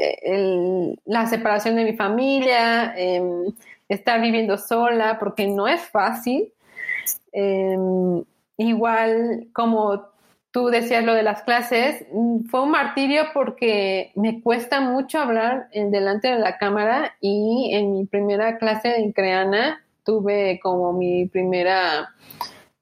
[1.04, 3.52] la separación de mi familia, em,
[3.88, 6.52] estar viviendo sola, porque no es fácil.
[7.32, 8.24] Em,
[8.56, 10.10] igual como
[10.50, 12.04] tú decías lo de las clases,
[12.50, 17.92] fue un martirio porque me cuesta mucho hablar en delante de la cámara y en
[17.92, 22.10] mi primera clase de Increana tuve como mi primera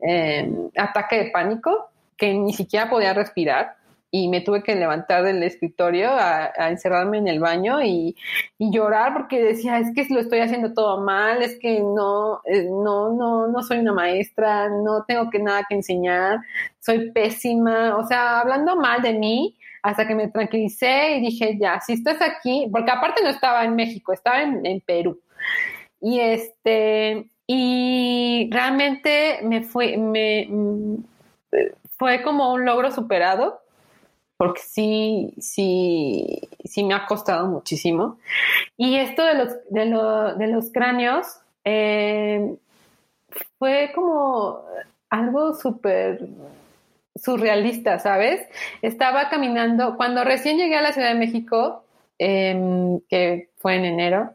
[0.01, 3.77] eh, ataque de pánico que ni siquiera podía respirar
[4.11, 8.17] y me tuve que levantar del escritorio a, encerrarme en el baño y,
[8.59, 13.13] llorar porque decía, es que lo estoy haciendo todo mal, es que no, eh, no,
[13.13, 16.39] no, no soy una maestra, no tengo que nada que enseñar,
[16.81, 21.81] soy pésima, o sea, hablando mal de mí, hasta que me tranquilicé y dije, ya,
[21.81, 25.21] si estás aquí, porque aparte no estaba en México, estaba en Perú.
[26.01, 30.97] Y este, y realmente me fue, me, mm,
[31.97, 33.63] fue como un logro superado,
[34.37, 38.19] porque sí, sí, sí me ha costado muchísimo.
[38.77, 41.27] Y esto de los, de, de los cráneos
[41.65, 42.55] eh,
[43.59, 44.63] fue como
[45.09, 46.29] algo súper
[47.17, 48.47] surrealista, ¿sabes?
[48.83, 51.85] Estaba caminando, cuando recién llegué a la Ciudad de México,
[52.19, 54.35] em, que fue en enero,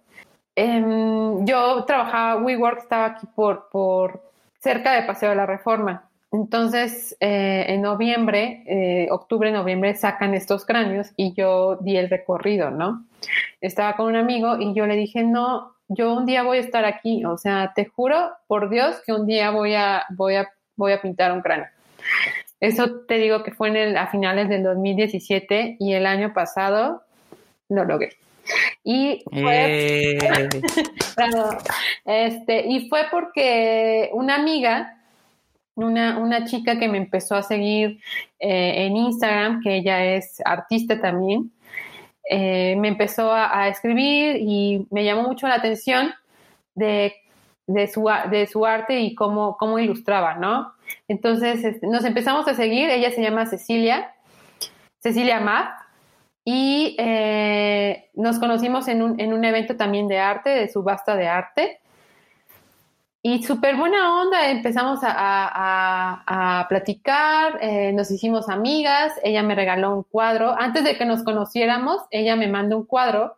[0.56, 4.22] Em, yo trabajaba, WeWork estaba aquí por, por
[4.60, 6.10] cerca de Paseo de la Reforma.
[6.32, 12.72] Entonces, eh, en noviembre, eh, octubre, noviembre, sacan estos cráneos y yo di el recorrido,
[12.72, 13.06] ¿no?
[13.62, 16.86] Estaba con un amigo y yo le dije, no, yo un día voy a estar
[16.86, 20.94] aquí, o sea, te juro por Dios que un día voy a, voy a, voy
[20.94, 21.68] a pintar un cráneo.
[22.60, 27.04] Eso te digo que fue en el, a finales del 2017 y el año pasado
[27.70, 28.23] lo logré.
[28.84, 30.50] Y fue, eh.
[32.06, 35.02] este, y fue porque una amiga,
[35.76, 38.00] una, una, chica que me empezó a seguir
[38.40, 41.52] eh, en Instagram, que ella es artista también,
[42.30, 46.14] eh, me empezó a, escribir y me llamó mucho la atención
[46.76, 47.14] de,
[47.68, 50.74] de, su, de su arte y cómo, cómo ilustraba, ¿no?
[51.08, 54.14] Entonces este, nos empezamos a seguir, ella se llama Cecilia,
[55.02, 55.83] Cecilia Matt,
[56.46, 61.28] y eh, nos conocimos en un, en un evento también de arte, de subasta de
[61.28, 61.80] arte.
[63.26, 70.04] Y súper buena onda, empezamos a, platicar, eh, nos hicimos amigas, ella me regaló un
[70.04, 70.54] cuadro.
[70.60, 73.36] Antes de que nos conociéramos, ella me mandó un cuadro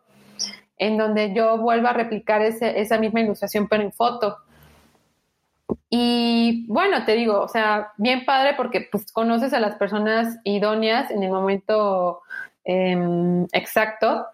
[0.76, 4.38] en donde yo vuelvo a replicar esa misma ilustración, pero en foto.
[5.88, 11.12] Y bueno, te digo, o sea, bien padre porque pues conoces a las personas idóneas
[11.12, 12.22] en el momento
[12.66, 14.26] em, exacto.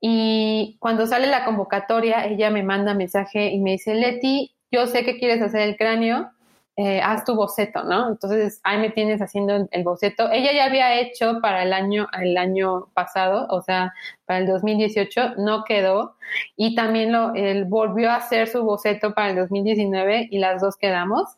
[0.00, 5.04] Y cuando sale la convocatoria, ella me manda mensaje y me dice, Leti, yo sé
[5.04, 6.30] que quieres hacer el cráneo,
[6.76, 8.08] eh, haz tu boceto, ¿no?
[8.08, 10.28] Entonces ahí me tienes haciendo el boceto.
[10.32, 13.94] Ella ya había hecho para el año, el año pasado, o sea,
[14.26, 16.16] para el 2018, no quedó.
[16.56, 20.76] Y también lo, él volvió a hacer su boceto para el 2019 y las dos
[20.76, 21.36] quedamos.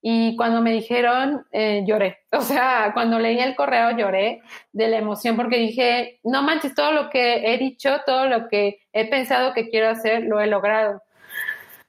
[0.00, 2.18] Y cuando me dijeron, eh, lloré.
[2.32, 6.92] O sea, cuando leí el correo lloré de la emoción porque dije, no manches, todo
[6.92, 11.02] lo que he dicho, todo lo que he pensado que quiero hacer, lo he logrado.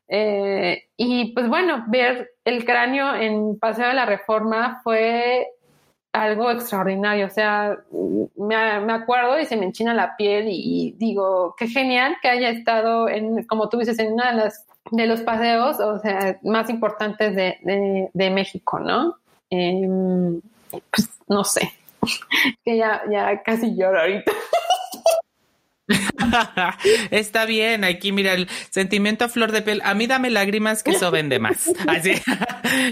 [0.08, 5.48] Eh, y pues bueno, ver el cráneo en Paseo de la Reforma fue
[6.14, 7.28] algo extraordinario.
[7.28, 7.78] O sea,
[8.36, 13.08] me, acuerdo y se me enchina la piel y, digo, qué genial que haya estado
[13.10, 17.36] en, como tú dices, en uno de las de los paseos, o sea, más importantes
[17.36, 19.16] de, de, México, ¿no?
[19.50, 21.72] Em, pues no sé,
[22.66, 24.32] que ya, ya casi lloro ahorita.
[27.12, 29.82] Está bien, aquí mira el sentimiento a flor de piel.
[29.84, 31.70] A mí dame lágrimas que eso vende más.
[31.88, 32.14] Así,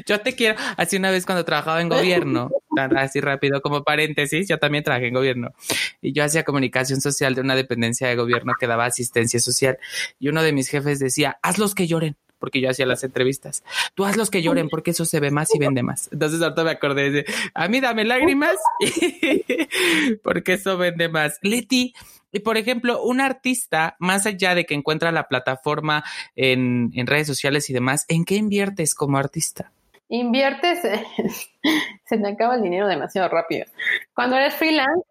[0.06, 0.60] yo te quiero.
[0.78, 2.50] Así una vez cuando trabajaba en gobierno,
[2.96, 5.54] así rápido como paréntesis, yo también trabajé en gobierno
[6.02, 9.78] y yo hacía comunicación social de una dependencia de gobierno que daba asistencia social
[10.20, 13.64] y uno de mis jefes decía, hazlos que lloren porque yo hacía las entrevistas.
[13.96, 16.10] Tú haz los que lloren porque eso se ve más y vende más.
[16.12, 18.58] Entonces ahorita me acordé de, a mí dame lágrimas
[20.24, 21.40] porque eso vende más.
[21.42, 21.94] Leti,
[22.38, 26.04] y por ejemplo, un artista, más allá de que encuentra la plataforma
[26.36, 29.72] en, redes sociales y demás, ¿en qué inviertes como artista?
[30.10, 30.82] Inviertes,
[32.06, 33.66] se te acaba el dinero demasiado rápido.
[34.14, 35.04] Cuando eres freelance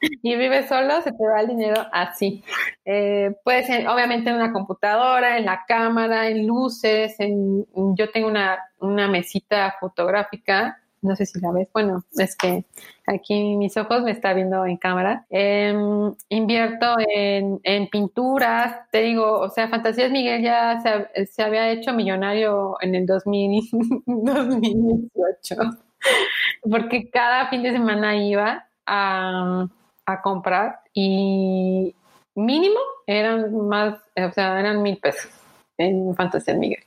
[0.00, 2.42] y vives solo, se te va el dinero así.
[2.84, 7.66] Eh, puede ser, obviamente, en una computadora, en la cámara, en luces, en,
[7.96, 8.32] yo tengo
[8.80, 12.64] una mesita fotográfica no sé si la ves, bueno, es que
[13.06, 15.26] aquí mis ojos me está viendo en cámara.
[15.30, 22.76] Em, invierto en, pinturas, te digo, o sea, Fantasías Miguel ya se, había hecho millonario
[22.80, 25.56] en el 2018,
[26.70, 29.66] porque cada fin de semana iba a,
[30.06, 31.94] a comprar y
[32.34, 35.30] mínimo eran más, o sea, eran mil pesos
[35.76, 36.82] en Fantasías Miguel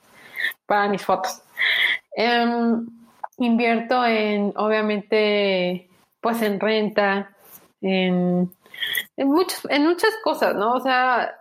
[0.66, 1.42] para mis fotos.
[2.16, 2.86] Em,
[3.38, 5.90] invierto en, obviamente,
[6.20, 7.36] pues en renta,
[7.82, 8.52] en,
[9.18, 9.28] en,
[9.70, 10.74] en muchas cosas, ¿no?
[10.74, 11.36] O sea,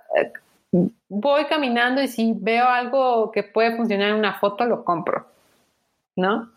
[1.08, 5.26] voy caminando y si veo algo que puede funcionar en una foto, lo compro,
[6.16, 6.50] ¿no?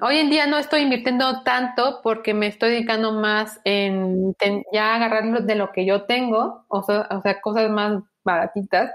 [0.00, 4.34] hoy en día no estoy invirtiendo tanto porque me estoy dedicando más en
[4.72, 8.90] ya agarrar de lo que yo tengo, o sea, cosas más baratitas,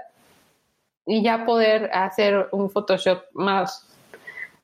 [1.06, 3.89] y ya poder hacer un Photoshop más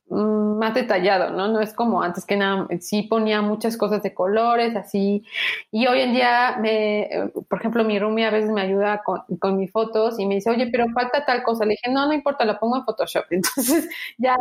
[0.09, 1.47] más detallado, ¿no?
[1.47, 5.23] No es como antes que nada, sí ponía muchas cosas de colores, así.
[5.71, 9.21] Y hoy en día, me, eh, por ejemplo, mi roomie a veces me ayuda con,
[9.39, 11.65] con, mis fotos y me dice, oye, pero falta tal cosa.
[11.65, 13.25] Le dije, no, no importa, lo pongo en Photoshop.
[13.31, 14.35] Entonces, ya,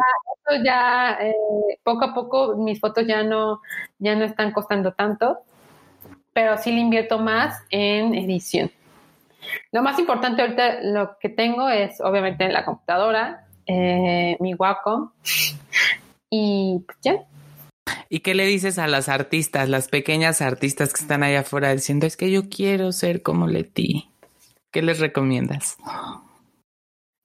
[0.65, 1.35] ya, eh,
[1.83, 3.61] poco a poco, mis fotos ya no,
[3.99, 5.39] ya no están costando tanto,
[6.33, 8.71] pero sí le invierto más en edición.
[9.73, 15.11] Lo más importante ahorita, lo que tengo es, obviamente, en la computadora, eh, mi Wacom
[16.31, 17.25] y pues, ya.
[18.09, 22.07] ¿Y qué le dices a las artistas, las pequeñas artistas que están allá afuera diciendo
[22.07, 24.09] es que yo quiero ser como Leti?
[24.73, 25.77] ¿Qué les recomiendas?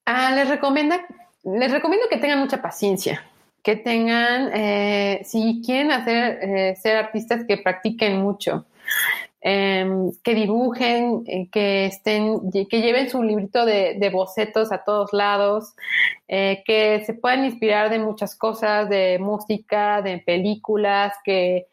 [0.06, 1.06] Ah, les recomienda,
[1.44, 3.24] les recomiendo que tengan mucha paciencia,
[3.64, 8.66] que tengan, eh, si quieren hacer eh, ser artistas, que practiquen mucho,
[9.44, 15.74] Em, que dibujen, eh, que estén, que lleven su librito de, bocetos a todos lados,
[16.28, 21.68] eh, que se puedan inspirar de muchas cosas, de música, de películas, que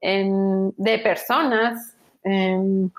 [0.00, 1.94] de personas.
[2.24, 2.90] Em,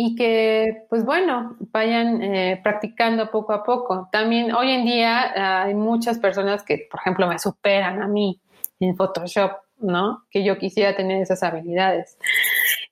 [0.00, 4.08] y que, pues bueno, vayan eh, practicando poco a poco.
[4.12, 8.40] También hoy en día hay muchas personas que, por ejemplo, me superan a mí
[8.78, 10.22] en Photoshop, ¿no?
[10.30, 12.16] Que yo quisiera tener esas habilidades.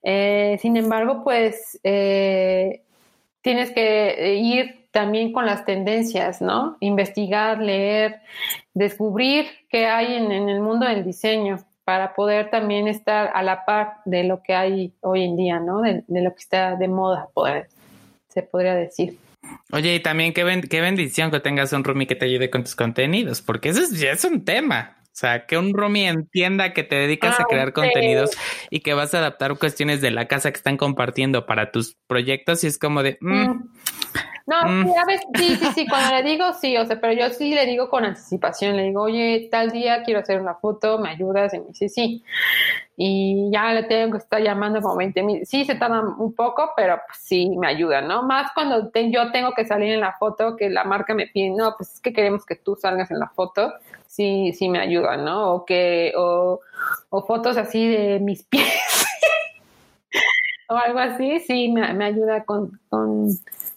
[0.08, 2.82] Eh, sin embargo, pues eh,
[3.40, 6.76] tienes que ir también con las tendencias, ¿no?
[6.78, 8.20] Investigar, leer,
[8.72, 13.94] descubrir qué hay en, el mundo del diseño para poder también estar a la par
[14.04, 15.82] de lo que hay hoy en día, ¿no?
[15.82, 17.28] De, lo que está de moda,
[18.28, 19.18] se podría decir.
[19.72, 22.76] Oye, y también qué, qué bendición que tengas un roomie que te ayude con tus
[22.76, 24.98] contenidos, porque eso es, ya es un tema.
[25.16, 28.32] O sea, que un roomie entienda que te dedicas a crear contenidos
[28.68, 32.62] y que vas a adaptar cuestiones de la casa que están compartiendo para tus proyectos
[32.64, 33.16] y es como de...
[33.22, 33.70] Mm, mm.
[34.46, 34.92] No, mm.
[35.36, 38.04] sí, sí, sí, cuando le digo sí, o sea, pero yo sí le digo con
[38.04, 41.54] anticipación, le digo, oye, tal día quiero hacer una foto, ¿me ayudas?
[41.54, 42.22] Y me dice, sí.
[42.98, 45.46] Y ya le tengo que estar llamando como 20 mil.
[45.46, 48.22] Sí, se tarda un poco, pero pues sí me ayuda, ¿no?
[48.22, 51.74] Más cuando yo tengo que salir en la foto, que la marca me pide, no,
[51.76, 53.72] pues es que queremos que tú salgas en la foto,
[54.16, 55.54] sí, sí me ayuda, ¿no?
[55.54, 56.60] O que, o,
[57.10, 59.06] o fotos así de mis pies.
[60.68, 63.30] o algo así, sí, me, me ayuda con, con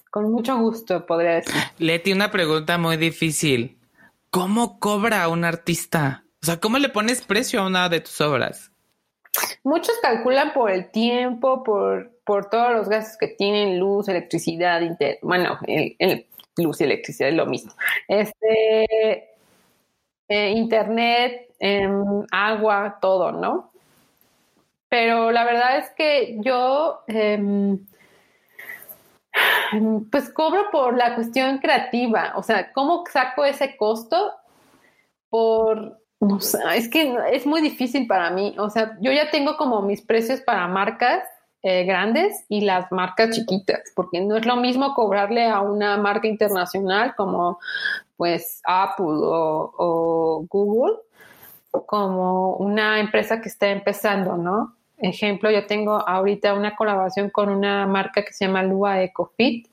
[0.09, 1.53] con mucho gusto, podría decir.
[1.77, 3.77] Leti, una pregunta muy difícil.
[4.31, 6.23] ¿Cómo cobra un artista?
[6.41, 8.71] O sea, ¿cómo le pones precio a una de tus obras?
[9.63, 14.81] Muchos calculan por el tiempo, por, por todos los gastos que tienen, luz, electricidad,
[15.21, 16.27] bueno, el,
[16.57, 17.73] luz y electricidad es lo mismo.
[18.07, 19.28] Este,
[20.29, 23.71] eh, internet, em, agua, todo, ¿no?
[24.89, 27.79] Pero la verdad es que yo em,
[30.11, 34.33] pues cobro por la cuestión creativa, o sea, ¿cómo saco ese costo?
[35.29, 39.57] Por, no sé, es que es muy difícil para mí, o sea, yo ya tengo
[39.57, 41.23] como mis precios para marcas
[41.63, 46.27] eh, grandes y las marcas chiquitas, porque no es lo mismo cobrarle a una marca
[46.27, 47.59] internacional como
[48.17, 50.95] pues Apple o, o Google
[51.85, 54.75] como una empresa que está empezando, ¿no?
[54.97, 59.67] Ejemplo, yo tengo ahorita una colaboración con una marca que se llama Lua EcoFit,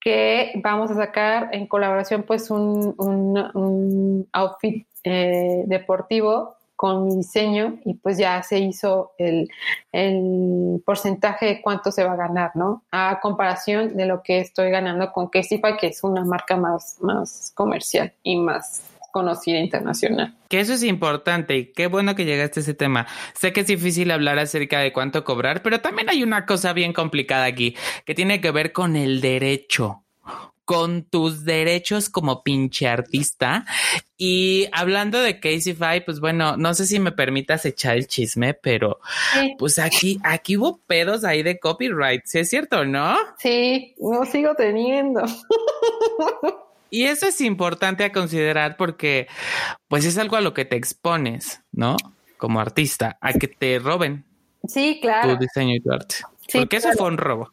[0.00, 7.78] que vamos a sacar en colaboración pues un, un, outfit eh, deportivo con mi diseño
[7.84, 9.48] y pues ya se hizo el,
[9.92, 12.82] el, porcentaje de cuánto se va a ganar, ¿no?
[12.90, 17.52] A comparación de lo que estoy ganando con Castify, que es una marca más, más
[17.54, 20.34] comercial y más conocida internacional.
[20.48, 23.06] Que eso es importante y qué bueno que llegaste a ese tema.
[23.34, 26.92] Sé que es difícil hablar acerca de cuánto cobrar, pero también hay una cosa bien
[26.92, 30.02] complicada aquí que tiene que ver con el derecho
[30.64, 33.64] con tus derechos como pinche artista.
[34.16, 39.00] Y hablando de Caseyfy, pues bueno, no sé si me permitas echar el chisme, pero
[39.58, 43.16] pues aquí, aquí hubo pedos ahí de copyright, ¿sí es cierto, no?
[43.38, 45.22] Sí, no sigo teniendo.
[46.90, 49.26] Y eso es importante a considerar porque
[49.88, 51.96] pues es algo a lo que te expones, ¿no?
[52.36, 54.26] Como artista, a que te roben.
[54.68, 55.32] Sí, claro.
[55.32, 56.16] Tu diseño y tu arte.
[56.52, 57.51] porque eso fue un robo.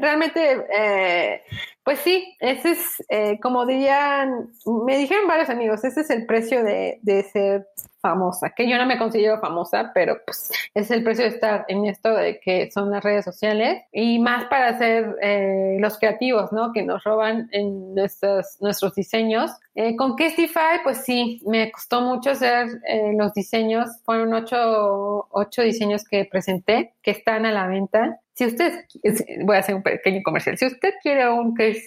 [0.00, 1.42] Realmente, eh,
[1.84, 4.50] pues sí, ese es, eh, como dirían,
[4.86, 7.66] me dijeron varios amigos, ese es el precio de, de ser
[8.02, 11.86] famosa, que yo no me considero famosa, pero pues es el precio de estar en
[11.86, 16.72] esto de que son las redes sociales y más para hacer eh, los creativos, ¿no?
[16.72, 19.52] Que nos roban en nuestros, nuestros diseños.
[19.74, 23.88] Eh, con Kestify, pues sí, me costó mucho hacer eh, los diseños.
[24.04, 28.20] Fueron ocho, ocho diseños que presenté que están a la venta.
[28.34, 28.84] Si usted,
[29.44, 31.84] voy a hacer un pequeño comercial, si usted quiere un case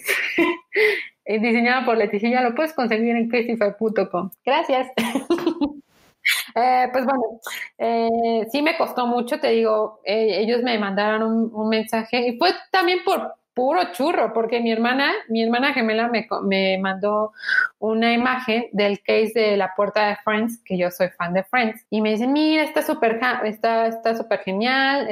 [1.26, 4.30] diseñado por Leticia, lo puedes conseguir en castify.com.
[4.44, 4.88] Gracias.
[6.58, 7.22] Eh, pues bueno,
[7.76, 12.50] eh, sí me costó mucho, te digo, eh, ellos me mandaron un, mensaje y fue
[12.70, 17.32] también por puro churro, porque mi hermana, mi hermana gemela me, me mandó
[17.78, 21.84] una imagen del case de la puerta de Friends, que yo soy fan de Friends,
[21.90, 25.08] y me dice, mira, está súper está, está súper genial,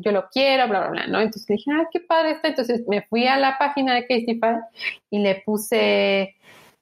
[0.00, 1.20] yo lo quiero, bla, bla, bla, ¿no?
[1.20, 2.48] Entonces dije, ay, qué padre está.
[2.48, 4.56] Entonces me fui a la página de Castify
[5.10, 6.36] y le puse,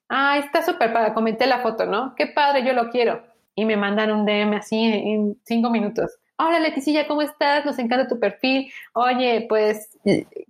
[0.09, 2.15] ah, está súper padre, comenté la foto, ¿no?
[2.17, 3.30] Qué padre, yo lo quiero
[3.61, 6.19] y me mandan un DM así en cinco minutos.
[6.39, 7.67] Hola Leticia, ¿cómo estás?
[7.67, 8.73] Nos encanta tu perfil.
[8.95, 9.99] Oye, pues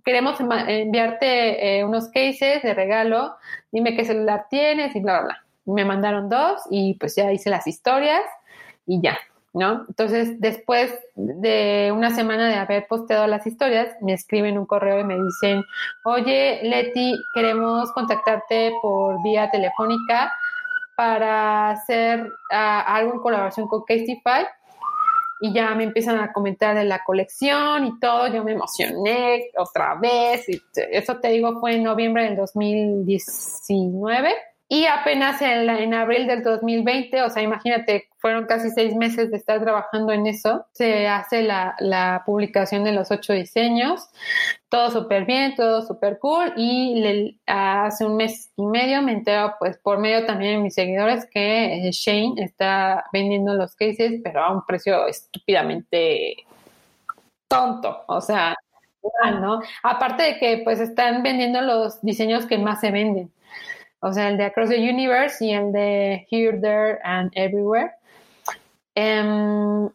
[0.05, 3.35] queremos enviarte eh, unos cases de regalo.
[3.69, 5.45] Dime qué celular tienes y bla, bla, bla.
[5.65, 8.21] Me mandaron dos y pues ya hice las historias
[8.87, 9.17] y ya,
[9.53, 9.83] ¿no?
[9.89, 15.03] Entonces, después de una semana de haber posteado las historias, me escriben un correo y
[15.03, 15.65] me dicen,
[16.05, 20.31] oye, Leti, queremos contactarte por vía telefónica
[20.95, 24.45] para hacer ah, algo en colaboración con Castify
[25.41, 29.95] y ya me empiezan a comentar de la colección y todo, yo me emocioné otra
[29.95, 30.61] vez, y
[30.91, 34.35] eso te digo fue en noviembre del 2019
[34.73, 39.35] Y apenas en, en, abril del 2020, o sea, imagínate, fueron casi seis meses de
[39.35, 44.07] estar trabajando en eso, se hace la, la publicación de los ocho diseños,
[44.69, 49.55] todo súper bien, todo súper cool, y le, hace un mes y medio me entero,
[49.59, 54.41] pues por medio también de mis seguidores, que eh, Shane está vendiendo los cases, pero
[54.41, 56.45] a un precio estúpidamente
[57.49, 58.55] tonto, o sea,
[59.41, 59.61] ¿no?
[59.83, 63.33] Aparte de que pues están vendiendo los diseños que más se venden
[64.01, 67.91] o sea, el de Across the Universe y el de Here, There and Everywhere.
[68.95, 69.89] Em,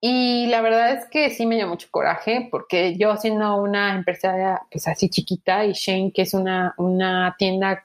[0.00, 4.62] y la verdad es que sí me dio mucho coraje porque yo siendo una empresaria
[4.70, 7.84] pues así chiquita y Shane que es una, una tienda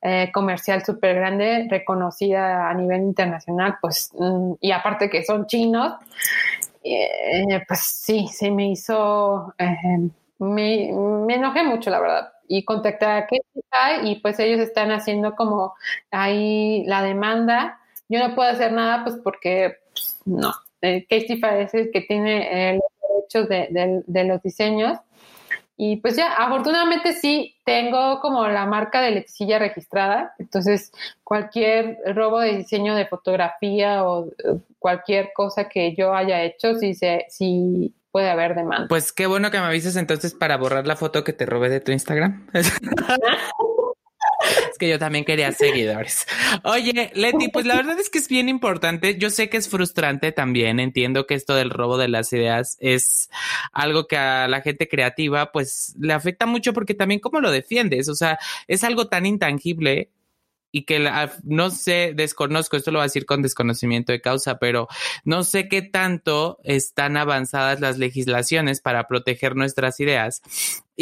[0.00, 5.94] eh, comercial súper grande, reconocida a nivel internacional, pues mm, y aparte que son chinos,
[6.82, 9.76] eh, pues sí, se me hizo, eh,
[10.38, 10.92] me,
[11.26, 15.74] me enojé mucho la verdad y contacté a Castify y pues ellos están haciendo como
[16.10, 17.78] ahí la demanda.
[18.08, 22.80] Yo no puedo hacer nada pues porque pues, no, eh, es el que tiene eh,
[22.80, 23.48] los derechos
[24.04, 24.98] de, los diseños.
[25.76, 30.92] Y pues ya, afortunadamente sí tengo como la marca de Letizilla registrada, entonces
[31.22, 36.94] cualquier robo de diseño de fotografía o eh, cualquier cosa que yo haya hecho, si,
[36.94, 38.88] se, si puede haber demanda.
[38.88, 41.80] Pues qué bueno que me avises entonces para borrar la foto que te robé de
[41.80, 42.48] tu Instagram.
[44.70, 46.26] es que yo también quería seguidores.
[46.64, 49.18] Oye, Leti, pues la verdad es que es bien importante.
[49.18, 50.80] Yo sé que es frustrante también.
[50.80, 53.30] Entiendo que esto del robo de las ideas es
[53.72, 58.08] algo que a la gente creativa pues le afecta mucho porque también cómo lo defiendes.
[58.08, 60.10] O sea, es algo tan intangible
[60.72, 64.58] y que la, no sé, desconozco, esto lo voy a decir con desconocimiento de causa,
[64.58, 64.88] pero
[65.24, 70.42] no sé qué tanto están avanzadas las legislaciones para proteger nuestras ideas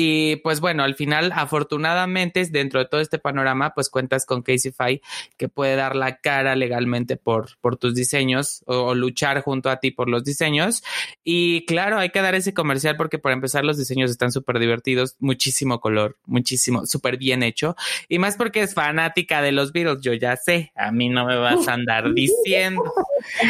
[0.01, 5.03] y pues bueno, al final, afortunadamente, dentro de todo este panorama, pues cuentas con Caseyfy
[5.37, 9.91] que puede dar la cara legalmente por, por tus diseños o, luchar junto a ti
[9.91, 10.85] por los diseños.
[11.25, 15.17] Y claro, hay que dar ese comercial porque para empezar los diseños están súper divertidos,
[15.19, 17.75] muchísimo color, muchísimo, súper bien hecho.
[18.09, 21.35] Y más porque es fanática de los Beatles, yo ya sé, a mí no me
[21.39, 22.85] vas a andar diciendo.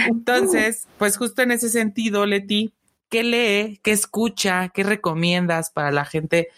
[0.06, 2.72] Entonces, pues justo en ese sentido, Leti,
[3.08, 3.80] ¿Qué lee?
[3.82, 4.68] ¿Qué escucha?
[4.68, 6.48] ¿Qué recomiendas para la gente?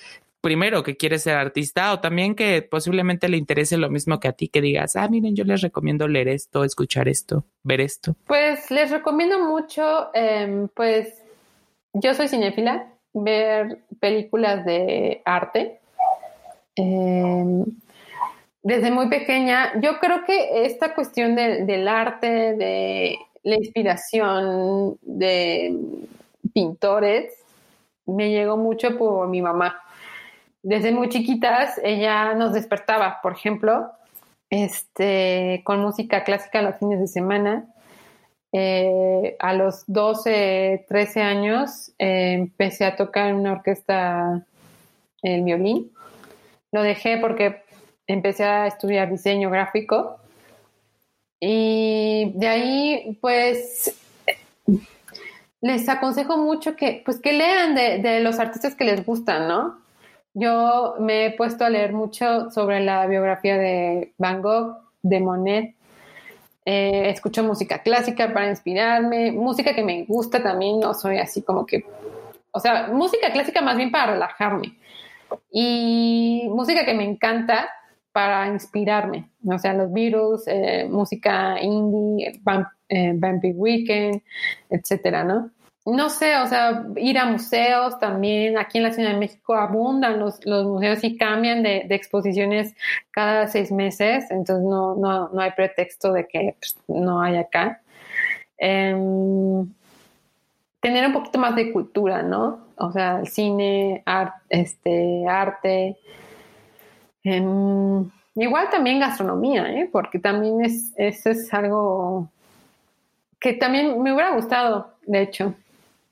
[0.41, 4.33] Primero, que quiere ser artista o también que posiblemente le interese lo mismo que a
[4.33, 8.17] ti, que digas, ah, miren, yo les recomiendo leer esto, escuchar esto, ver esto.
[8.27, 11.23] Pues les recomiendo mucho, em, pues
[11.93, 15.79] yo soy cinéfila, ver películas de arte.
[16.75, 17.67] Em,
[18.63, 25.75] desde muy pequeña, yo creo que esta cuestión del arte, de la inspiración, de
[26.53, 27.35] pintores
[28.07, 29.81] me llegó mucho por mi mamá.
[30.63, 33.91] Desde muy chiquitas ella nos despertaba, por ejemplo,
[34.51, 37.67] este, con música clásica los fines de semana.
[38.53, 44.45] Eh, a los 12, 13 años eh, empecé a tocar en una orquesta
[45.23, 45.93] el violín.
[46.73, 47.63] Lo dejé porque
[48.07, 50.17] empecé a estudiar diseño gráfico.
[51.39, 53.95] Y de ahí, pues,
[55.61, 59.79] les aconsejo mucho que, pues, que lean de, los artistas que les gustan, ¿no?
[60.33, 65.75] Yo me he puesto a leer mucho sobre la biografía de Van Gogh, de Monet.
[66.65, 71.67] Eh, escucho música clásica para inspirarme, música que me gusta también, no soy así como
[71.67, 71.85] que,
[72.53, 74.77] o sea, música clásica más bien para relajarme
[75.51, 77.69] y música que me encanta
[78.13, 82.41] para inspirarme, o sea, los Beatles, eh, música indie,
[82.91, 84.23] eh, Weekend,
[84.69, 85.51] etcétera, ¿no?
[85.87, 90.19] No sé, o sea, ir a museos también, aquí en la Ciudad de México abundan
[90.19, 92.75] los, museos y cambian de, exposiciones
[93.11, 97.81] cada seis meses, entonces no, no, no hay pretexto de que pues, no hay acá.
[98.59, 99.73] Em,
[100.81, 102.67] tener un poquito más de cultura, ¿no?
[102.77, 104.05] O sea, el cine,
[104.51, 105.97] este, arte.
[107.25, 109.89] Em, igual también gastronomía, ¿eh?
[109.91, 112.31] Porque también es, es algo
[113.41, 115.55] que también me hubiera gustado, de hecho,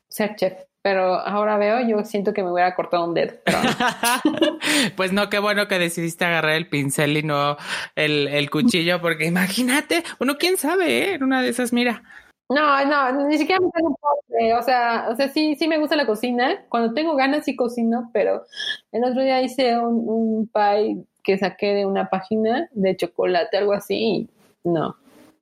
[0.09, 0.55] ser chef.
[0.81, 3.35] Pero ahora veo, yo siento que me hubiera cortado un dedo.
[4.97, 7.57] pues no, qué bueno que decidiste agarrar el pincel y no
[7.95, 11.15] el, cuchillo, porque imagínate, uno quién sabe, ¿eh?
[11.15, 12.03] En una de esas, mira.
[12.49, 14.55] No, no, ni siquiera me tengo postre.
[14.55, 16.65] O sea, o sea, sí, sí me gusta la cocina.
[16.71, 18.45] Cuando tengo ganas sí cocino, pero
[18.93, 23.75] el otro día hice un, un pie que saqué de una página de chocolate, algo
[23.75, 24.29] así, y
[24.65, 24.97] no,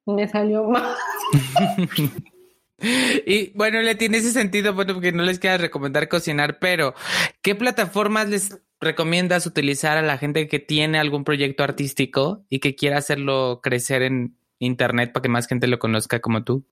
[0.07, 0.94] me salió mal.
[2.78, 6.94] Y bueno, le tiene ese sentido, bueno, porque no les quiero recomendar cocinar, pero
[7.40, 12.74] ¿qué plataformas les recomiendas utilizar a la gente que tiene algún proyecto artístico y que
[12.74, 16.66] quiera hacerlo crecer en internet para que más gente lo conozca como tú?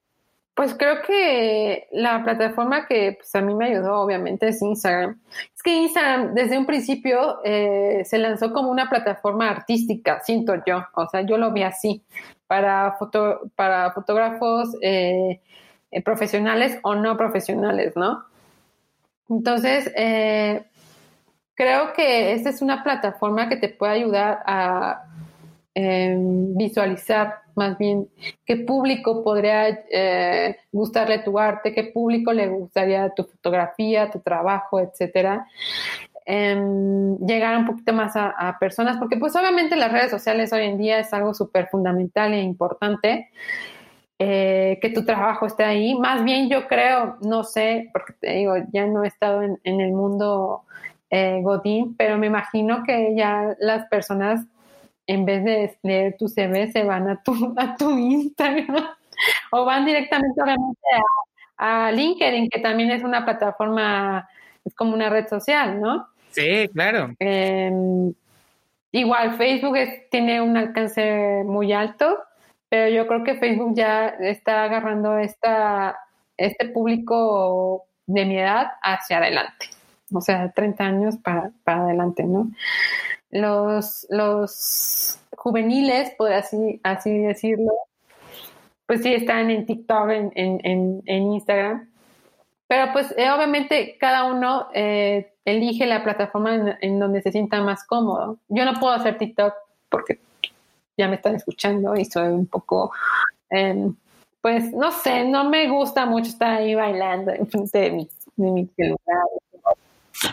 [0.55, 5.21] Pues creo que la plataforma que pues, a mí me ayudó, obviamente, es Instagram.
[5.53, 10.85] Es que Instagram desde un principio eh, se lanzó como una plataforma artística, siento yo.
[10.95, 12.05] O sea, yo lo vi así,
[12.47, 15.41] para, foto, para fotógrafos eh,
[15.91, 18.25] eh, profesionales o no profesionales, ¿no?
[19.29, 19.91] Entonces,
[21.55, 25.05] creo que esta es una plataforma que te puede ayudar a
[25.75, 28.09] em, visualizar más bien
[28.45, 34.81] qué público podría eh, gustarle tu arte, qué público le gustaría tu fotografía, tu trabajo,
[34.81, 35.47] etcétera.
[36.27, 40.79] Em, llegar un poquito más a, personas, porque pues obviamente las redes sociales hoy en
[40.79, 43.31] día es algo súper fundamental e importante.
[44.19, 45.95] Eh, que tu trabajo esté ahí.
[45.97, 49.93] Más bien yo creo, no sé, porque te digo, ya no he estado en, el
[49.93, 50.63] mundo
[51.11, 54.47] eh, Godín, pero me imagino que ya las personas
[55.07, 58.87] en vez de leer tu CV, se van a tu, a tu Instagram
[59.51, 60.81] o van directamente obviamente
[61.57, 64.29] a, LinkedIn, que también es una plataforma,
[64.65, 66.09] es como una red social, ¿no?
[66.31, 67.15] Sí, claro.
[67.21, 68.13] Em,
[68.91, 69.77] igual Facebook
[70.11, 72.19] tiene un alcance muy alto,
[72.69, 75.97] pero yo creo que Facebook ya está agarrando esta,
[76.37, 79.69] este público de mi edad hacia adelante,
[80.13, 82.51] o sea, 30 años para, para adelante, ¿no?
[83.35, 87.73] Los, los juveniles, por así, así decirlo,
[88.87, 91.91] pues sí están en TikTok, en, en, en, Instagram.
[92.69, 97.85] Pero pues eh, obviamente cada uno eh, elige la plataforma en, donde se sienta más
[97.85, 98.39] cómodo.
[98.49, 99.53] Yo no puedo hacer TikTok
[99.89, 100.21] porque
[100.97, 102.93] ya me están escuchando y soy un poco,
[103.51, 103.97] em,
[104.41, 108.51] pues no sé, no me gusta mucho estar ahí bailando en frente de mi, de
[108.51, 109.27] mi celular.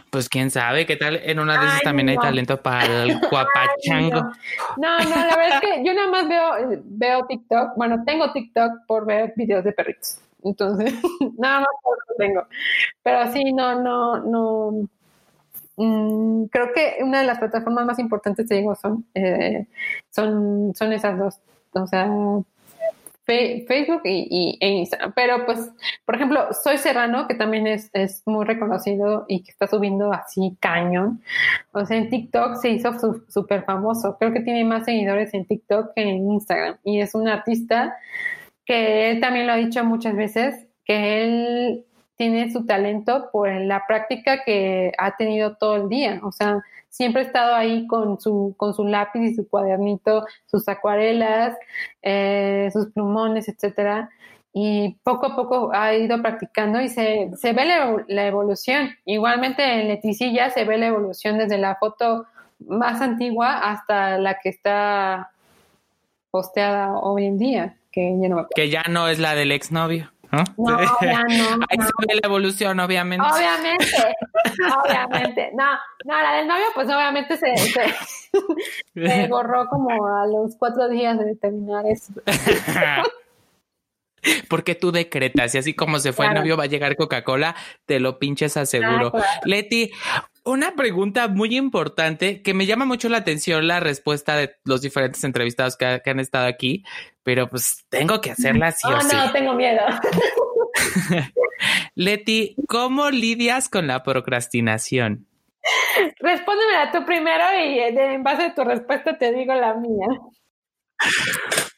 [0.09, 4.31] Pues quién sabe, qué tal en una de esas también hay talento para el guapachango.
[4.77, 4.99] no.
[4.99, 5.09] no.
[5.09, 9.33] la verdad es que yo nada más veo, veo TikTok, bueno, tengo TikTok por ver
[9.35, 10.19] videos de perritos.
[10.43, 10.93] Entonces,
[11.37, 12.47] nada más por eso tengo.
[13.03, 14.87] Pero sí, no, no, no.
[15.77, 19.67] Mm, creo que una de las plataformas más importantes, te digo, son, eh,
[20.09, 21.39] son, son esas dos.
[21.73, 22.09] O sea,
[23.67, 25.13] Facebook y, e Instagram.
[25.15, 25.71] Pero pues,
[26.05, 30.57] por ejemplo, Soy Serrano, que también es, es muy reconocido y que está subiendo así
[30.59, 31.21] cañón.
[31.71, 32.93] O sea, en TikTok se hizo
[33.27, 34.17] súper famoso.
[34.19, 36.77] Creo que tiene más seguidores en TikTok que en Instagram.
[36.83, 37.95] Y es un artista
[38.65, 41.85] que él también lo ha dicho muchas veces, que él
[42.21, 46.19] tiene su talento por la práctica que ha tenido todo el día.
[46.21, 50.67] O sea, siempre ha estado ahí con su, con su lápiz y su cuadernito, sus
[50.69, 51.57] acuarelas,
[52.03, 54.11] eh, sus plumones, etcétera.
[54.53, 58.91] Y poco a poco ha ido practicando y se, se ve la, evolución.
[59.05, 62.27] Igualmente en Leticia se ve la evolución desde la foto
[62.59, 65.31] más antigua hasta la que está
[66.29, 70.11] posteada hoy en día, que ya no, que ya no es la del exnovio.
[70.31, 70.43] ¿No?
[70.57, 71.65] No, ya no.
[71.69, 73.25] Ahí se ve la evolución, obviamente.
[73.25, 73.85] Obviamente,
[74.85, 75.49] obviamente.
[75.53, 75.71] No,
[76.05, 81.35] no, la del novio, pues obviamente se, se, borró como a los cuatro días de
[81.35, 82.13] terminar eso.
[84.47, 87.55] Porque tú decretas y así como se fue el novio va a llegar Coca-Cola,
[87.85, 89.11] te lo pinches aseguro.
[89.45, 89.91] Leti,
[90.43, 95.23] una pregunta muy importante que me llama mucho la atención la respuesta de los diferentes
[95.23, 96.83] entrevistados que, han estado aquí,
[97.23, 99.81] pero pues tengo que hacerla así oh, no, tengo miedo.
[101.95, 105.27] Leti, ¿cómo lidias con la procrastinación?
[106.19, 110.07] Respóndemela tú primero y eh, en base a tu respuesta te digo la mía.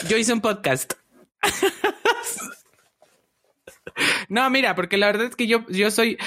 [0.07, 0.93] Yo hice un podcast.
[4.29, 6.17] No, mira, porque la verdad es que yo, yo soy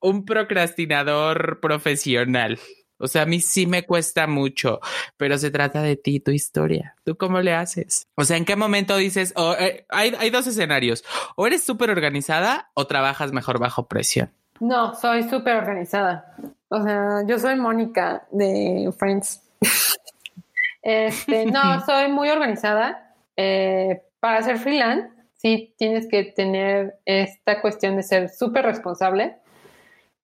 [0.00, 2.58] un procrastinador profesional.
[2.98, 4.80] O sea, a mí sí me cuesta mucho,
[5.16, 6.96] pero se trata de ti, tu historia.
[7.02, 8.06] ¿Tú cómo le haces?
[8.14, 11.02] O sea, ¿en qué momento dices, eh, hay, hay dos escenarios,
[11.34, 14.30] o eres súper organizada o trabajas mejor bajo presión?
[14.60, 16.36] No, soy súper organizada.
[16.68, 19.42] O sea, yo soy Mónica de Friends.
[20.82, 23.14] este, no, soy muy organizada.
[23.36, 25.08] Eh, para ser freelance,
[25.40, 29.36] sí tienes que tener esta cuestión de ser súper responsable.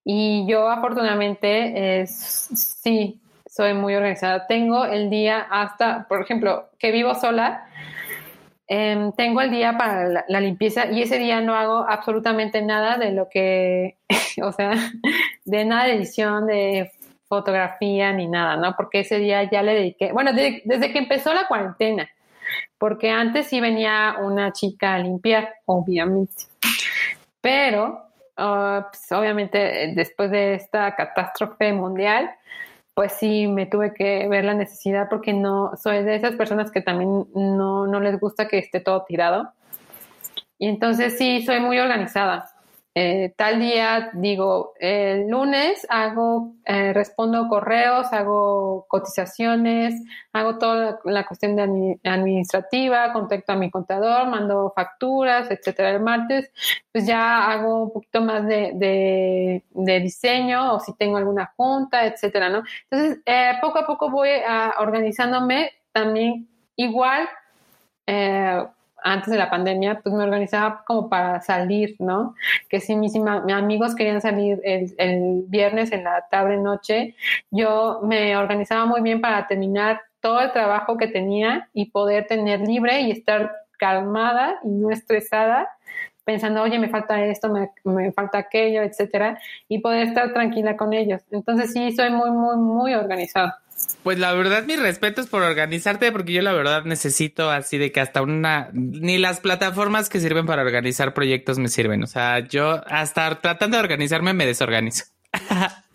[0.05, 4.47] Y yo afortunadamente sí soy muy organizada.
[4.47, 7.67] Tengo el día hasta, por ejemplo, que vivo sola,
[8.69, 13.13] em, tengo el día para la, limpieza y ese día no hago absolutamente nada de
[13.13, 13.97] lo que,
[14.43, 14.73] o sea,
[15.45, 16.93] de nada de edición, de
[17.29, 18.77] fotografía ni nada, ¿no?
[18.77, 22.09] Porque ese día ya le dediqué, bueno, desde que empezó la cuarentena,
[22.79, 26.45] porque antes sí venía una chica a limpiar, obviamente.
[27.41, 28.03] Pero,
[28.35, 32.31] pues, obviamente, después de esta catástrofe mundial,
[32.95, 36.81] pues sí me tuve que ver la necesidad porque no soy de esas personas que
[36.81, 39.53] también no, no les gusta que esté todo tirado.
[40.59, 42.56] Y entonces sí, soy muy organizada.
[42.99, 51.27] Eh, tal día, digo, el lunes hago, eh, respondo correos, hago cotizaciones, hago toda la,
[51.27, 55.91] cuestión de administrativa, contacto a mi contador, mando facturas, etcétera.
[55.91, 56.51] El martes,
[56.91, 62.49] pues ya hago un poquito más de, de, diseño o si tengo alguna junta, etcétera,
[62.49, 62.63] ¿no?
[62.91, 67.29] Entonces, eh, poco a poco voy a, organizándome también igual
[69.03, 72.35] antes de la pandemia, pues me organizaba como para salir, ¿no?
[72.69, 77.15] Que si mis, amigos querían salir el, viernes en la tarde, noche,
[77.51, 82.61] yo me organizaba muy bien para terminar todo el trabajo que tenía y poder tener
[82.61, 85.69] libre y estar calmada y no estresada
[86.25, 89.39] pensando, oye, me falta esto, me, me, falta aquello, etcétera,
[89.69, 91.23] y poder estar tranquila con ellos.
[91.31, 93.63] Entonces sí, soy muy, muy, muy organizada.
[94.03, 98.01] Pues la verdad, mis respetos por organizarte, porque yo la verdad necesito así de que
[98.01, 102.03] hasta una, ni las plataformas que sirven para organizar proyectos me sirven.
[102.03, 105.05] O sea, yo hasta tratando de organizarme me desorganizo.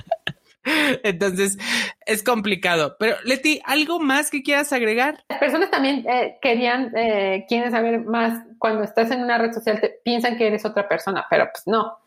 [1.03, 1.57] Entonces
[2.05, 2.97] es complicado.
[2.99, 5.23] Pero Leti, ¿algo más que quieras agregar?
[5.29, 9.79] Las personas también eh, querían, eh, quieren saber más cuando estás en una red social,
[9.81, 11.97] te, piensan que eres otra persona, pero pues no.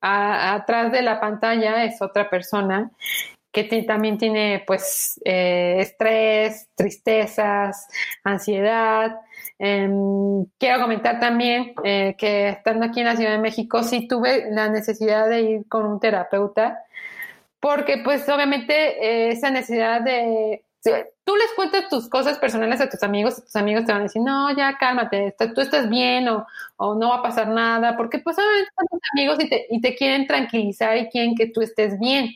[0.00, 2.90] atrás de la pantalla es otra persona
[3.52, 7.86] que también tiene pues eh, estrés, tristezas,
[8.24, 9.20] ansiedad.
[9.58, 14.50] Em, quiero comentar también eh, que estando aquí en la Ciudad de México sí tuve
[14.50, 16.80] la necesidad de ir con un terapeuta
[17.60, 20.64] porque pues obviamente eh, esa necesidad de...
[21.24, 24.20] Tú les cuentas tus cosas personales a tus amigos tus amigos te van a decir,
[24.20, 26.44] no, ya cálmate, tú estás bien o,
[26.76, 29.80] o, no va a pasar nada, porque pues obviamente son tus amigos y te, y
[29.80, 32.34] te quieren tranquilizar y quieren que tú estés bien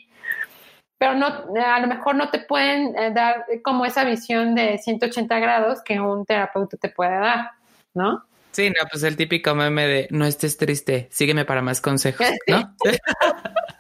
[0.98, 5.38] pero no, a lo mejor no te pueden eh, dar como esa visión de 180
[5.38, 7.50] grados que un terapeuta te puede dar,
[7.94, 8.24] ¿no?
[8.52, 12.74] Sí, no, pues el típico meme de no estés triste, sígueme para más consejos, ¿no?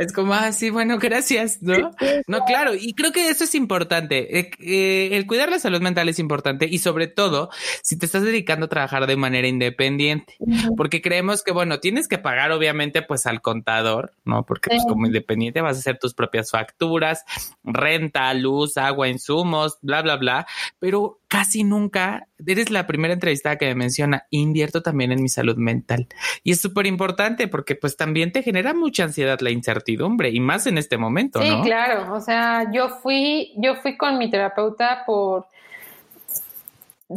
[0.00, 1.90] Es como, ah, sí, bueno, gracias, ¿no?
[2.26, 4.38] No, claro, y creo que eso es importante.
[4.38, 7.50] Eh, eh, el cuidar la salud mental es importante y sobre todo
[7.82, 10.36] si te estás dedicando a trabajar de manera independiente,
[10.76, 14.44] porque creemos que, bueno, tienes que pagar obviamente pues al contador, ¿no?
[14.44, 17.24] Porque pues como independiente vas a hacer tus propias facturas,
[17.64, 20.46] renta, luz, agua, insumos, bla, bla, bla,
[20.78, 25.56] pero casi nunca, eres la primera entrevistada que me menciona, invierto también en mi salud
[25.56, 26.08] mental.
[26.42, 30.66] Y es súper importante porque pues también te genera mucha ansiedad la incertidumbre y más
[30.66, 35.46] en este momento, sí, claro, o sea, yo fui, yo fui con mi terapeuta por,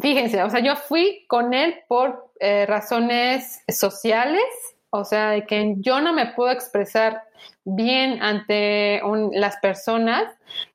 [0.01, 4.43] fíjense, o sea, yo fui con él por eh, razones sociales,
[4.89, 7.23] o sea, de que yo no me puedo expresar
[7.63, 9.01] bien ante
[9.33, 10.23] las personas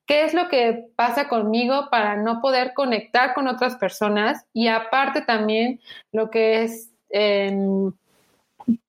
[0.07, 5.23] qué es lo que pasa conmigo para no poder conectar con otras personas y aparte
[5.23, 5.81] también
[6.13, 7.93] lo que es em,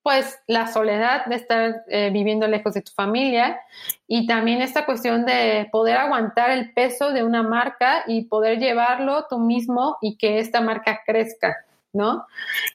[0.02, 3.60] pues la soledad de estar eh, viviendo lejos de tu familia
[4.08, 9.26] y también esta cuestión de poder aguantar el peso de una marca y poder llevarlo
[9.30, 11.58] tú mismo y que esta marca crezca,
[11.94, 12.26] ¿no?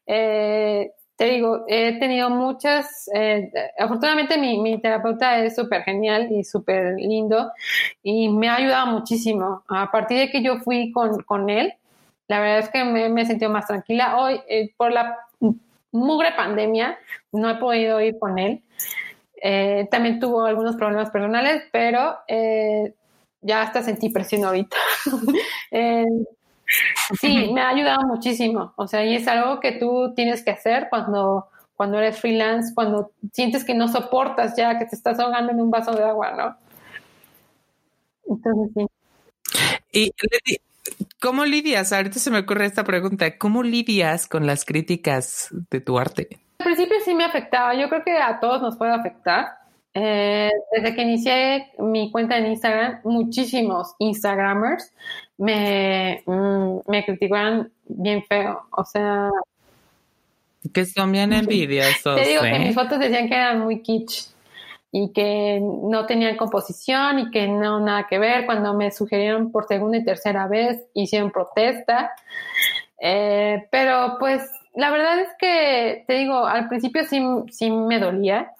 [0.06, 0.92] Eh,
[1.22, 7.52] te digo, he tenido muchas, eh, afortunadamente mi, terapeuta es súper genial y súper lindo
[8.02, 9.62] y me ha ayudado muchísimo.
[9.68, 11.74] A partir de que yo fui con, él,
[12.26, 14.18] la verdad es que me, he sentido más tranquila.
[14.18, 15.16] Hoy, eh, por la
[15.92, 16.98] mugre pandemia,
[17.30, 18.64] no he podido ir con él.
[19.40, 22.18] Eh, también tuvo algunos problemas personales, pero
[23.42, 24.76] ya hasta sentí presión ahorita.
[27.20, 28.72] Sí, me ha ayudado muchísimo.
[28.76, 33.12] O sea, y es algo que tú tienes que hacer cuando, cuando eres freelance, cuando
[33.32, 36.56] sientes que no soportas ya, que te estás ahogando en un vaso de agua, ¿no?
[38.28, 38.86] Entonces, sí.
[39.92, 40.12] Y
[41.20, 41.92] ¿cómo lidias?
[41.92, 43.36] Ahorita se me ocurre esta pregunta.
[43.38, 46.40] ¿Cómo lidias con las críticas de tu arte?
[46.58, 47.74] Al principio sí me afectaba.
[47.74, 49.61] Yo creo que a todos nos puede afectar.
[49.94, 54.94] Eh, desde que inicié mi cuenta en Instagram, muchísimos Instagramers
[55.36, 58.62] me, mm, me criticaban bien feo.
[58.70, 59.30] O sea.
[60.72, 62.16] Que son bien envidiosos.
[62.16, 64.28] Te digo que mis fotos decían que eran muy kitsch
[64.92, 68.46] y que no tenían composición y que no nada que ver.
[68.46, 72.12] Cuando me sugirieron por segunda y tercera vez, hicieron protesta.
[72.98, 74.42] Eh, pero pues
[74.74, 77.20] la verdad es que, te digo, al principio sí,
[77.50, 78.52] sí me dolía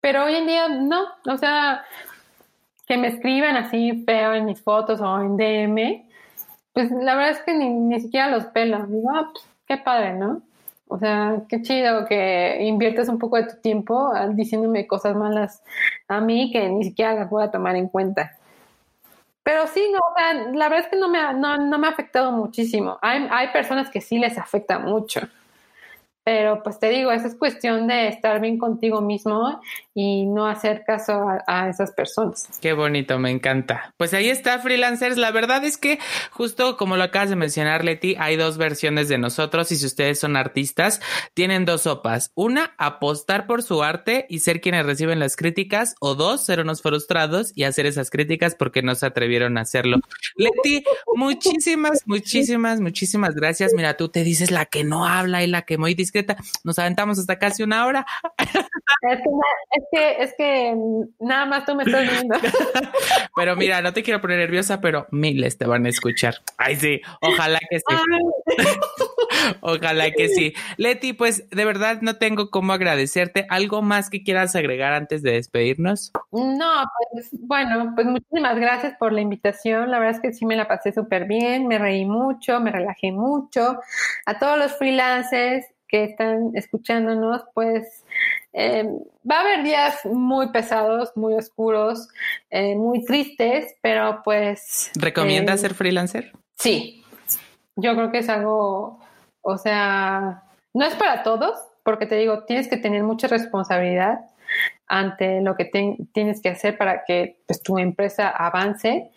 [0.00, 1.84] pero hoy en día no, o sea,
[2.86, 6.06] que me escriban así feo en mis fotos o en DM,
[6.72, 8.86] pues la verdad es que ni, siquiera los pelo.
[8.86, 10.42] Digo, ah, pues, qué padre, ¿no?
[10.88, 15.62] O sea, qué chido que inviertes un poco de tu tiempo diciéndome cosas malas
[16.06, 18.36] a mí que ni siquiera las voy a tomar en cuenta.
[19.42, 21.86] Pero sí, no, o sea, la verdad es que no me ha, no, no me
[21.86, 22.98] ha afectado muchísimo.
[23.02, 25.20] Hay, hay personas que sí les afecta mucho.
[26.26, 29.60] Pero pues te digo, esa es cuestión de estar bien contigo mismo
[29.94, 32.48] y no hacer caso a, esas personas.
[32.60, 33.94] Qué bonito, me encanta.
[33.96, 35.18] Pues ahí está, freelancers.
[35.18, 36.00] La verdad es que
[36.32, 40.18] justo como lo acabas de mencionar, Leti, hay dos versiones de nosotros y si ustedes
[40.18, 41.00] son artistas,
[41.32, 42.32] tienen dos sopas.
[42.34, 46.82] Una, apostar por su arte y ser quienes reciben las críticas o dos, ser unos
[46.82, 49.98] frustrados y hacer esas críticas porque no se atrevieron a hacerlo.
[50.34, 50.82] Leti,
[51.14, 53.74] muchísimas, muchísimas, muchísimas gracias.
[53.76, 57.18] Mira, tú te dices la que no habla y la que muy discreta nos aventamos
[57.18, 58.06] hasta casi una hora.
[59.02, 60.74] Es que, es que,
[61.20, 62.34] nada más tú me estás viendo.
[63.36, 66.36] Pero mira, no te quiero poner nerviosa, pero miles te van a escuchar.
[66.56, 67.96] Ay, sí, ojalá que sí.
[69.60, 70.54] ojalá que sí.
[70.78, 73.46] Leti, pues de verdad no tengo cómo agradecerte.
[73.50, 76.12] ¿Algo más que quieras agregar antes de despedirnos?
[76.32, 79.90] No, pues bueno, pues muchísimas gracias por la invitación.
[79.90, 83.12] La verdad es que sí me la pasé súper bien, me reí mucho, me relajé
[83.12, 83.78] mucho.
[84.24, 88.04] A todos los freelancers, que están escuchándonos, pues
[88.52, 88.84] eh,
[89.30, 92.08] va a haber días muy pesados, muy oscuros,
[92.50, 94.90] eh, muy tristes, pero pues...
[94.96, 96.32] ¿Recomienda eh, ser freelancer?
[96.54, 97.04] Sí,
[97.76, 99.00] yo creo que es algo,
[99.42, 100.42] o sea,
[100.74, 104.20] no es para todos, porque te digo, tienes que tener mucha responsabilidad
[104.86, 105.66] ante lo que
[106.12, 109.10] tienes que hacer para que pues, tu empresa avance,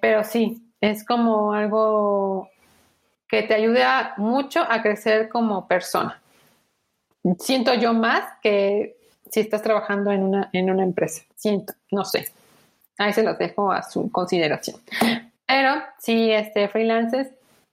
[0.00, 2.50] pero sí, es como algo
[3.28, 6.22] que te ayuda mucho a crecer como persona.
[7.38, 8.96] Siento yo más que
[9.30, 11.22] si estás trabajando en una, en una empresa.
[11.34, 12.32] Siento, no sé.
[12.98, 14.80] Ahí se los dejo a su consideración.
[15.46, 17.30] Pero si este, freelancers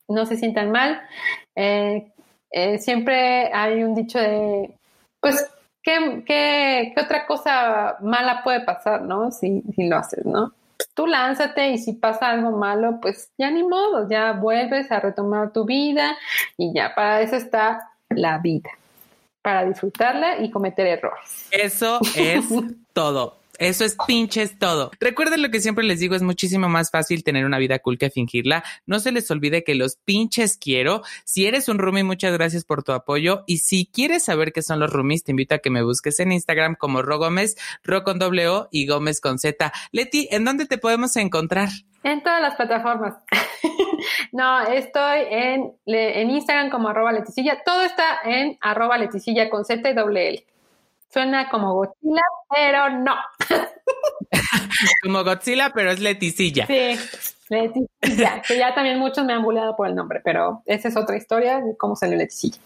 [0.07, 1.01] no se sientan mal,
[1.55, 2.11] eh,
[2.51, 4.77] eh, siempre hay un dicho de,
[5.19, 5.49] pues,
[5.81, 9.31] ¿qué, qué, otra cosa mala puede pasar, no?
[9.31, 10.53] Si, si lo haces, ¿no?
[10.93, 15.51] Tú lánzate y si pasa algo malo, pues ya ni modo, ya vuelves a retomar
[15.51, 16.17] tu vida
[16.57, 18.69] y ya para eso está la vida,
[19.41, 21.47] para disfrutarla y cometer errores.
[21.51, 22.45] Eso es
[22.93, 23.42] todo.
[23.59, 24.91] Eso es pinches todo.
[24.99, 28.09] Recuerden lo que siempre les digo, es muchísimo más fácil tener una vida cool que
[28.09, 28.63] fingirla.
[28.85, 31.03] No se les olvide que los pinches quiero.
[31.23, 33.43] Si eres un roomie, muchas gracias por tu apoyo.
[33.45, 36.31] Y si quieres saber qué son los roomies, te invito a que me busques en
[36.31, 39.71] Instagram como Ro Gómez, Ro con doble O y Gómez con Z.
[39.91, 41.69] Leti, ¿en dónde te podemos encontrar?
[42.03, 43.15] En todas las plataformas.
[44.33, 47.61] no, estoy en, en Instagram como arroba leticilla.
[47.63, 50.45] Todo está en arroba leticilla con Z y doble L.
[51.13, 53.13] Suena como Godzilla, pero no.
[55.03, 56.65] como Godzilla, pero es Leticilla.
[56.65, 56.97] Sí,
[57.49, 58.41] Leticilla.
[58.41, 61.61] que ya también muchos me han bulleado por el nombre, pero esa es otra historia
[61.61, 62.57] de cómo salió Leticilla.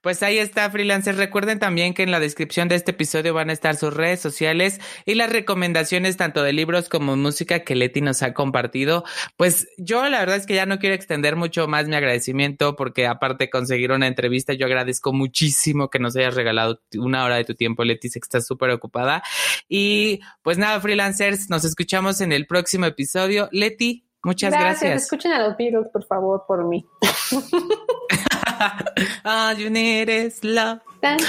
[0.00, 1.18] Pues ahí está, freelancers.
[1.18, 4.80] Recuerden también que en la descripción de este episodio van a estar sus redes sociales
[5.04, 9.04] y las recomendaciones tanto de libros como música que Leti nos ha compartido.
[9.36, 13.06] Pues yo la verdad es que ya no quiero extender mucho más mi agradecimiento porque
[13.06, 17.44] aparte de conseguir una entrevista, yo agradezco muchísimo que nos hayas regalado una hora de
[17.44, 19.22] tu tiempo, Leti, sé que estás súper ocupada.
[19.68, 23.48] Y pues nada, freelancers, nos escuchamos en el próximo episodio.
[23.52, 24.80] Leti, muchas gracias.
[24.80, 25.02] gracias.
[25.04, 26.86] Escuchen a los Beatles, por favor, por mí.
[29.24, 30.80] all you need is love.
[31.02, 31.20] Love,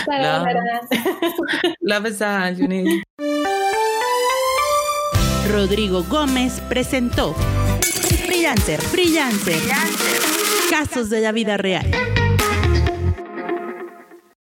[1.81, 3.03] love is all you need.
[5.51, 7.35] Rodrigo Gómez presentó
[8.25, 9.61] Freelancer, Freelancer,
[10.69, 11.85] Casos de la vida real.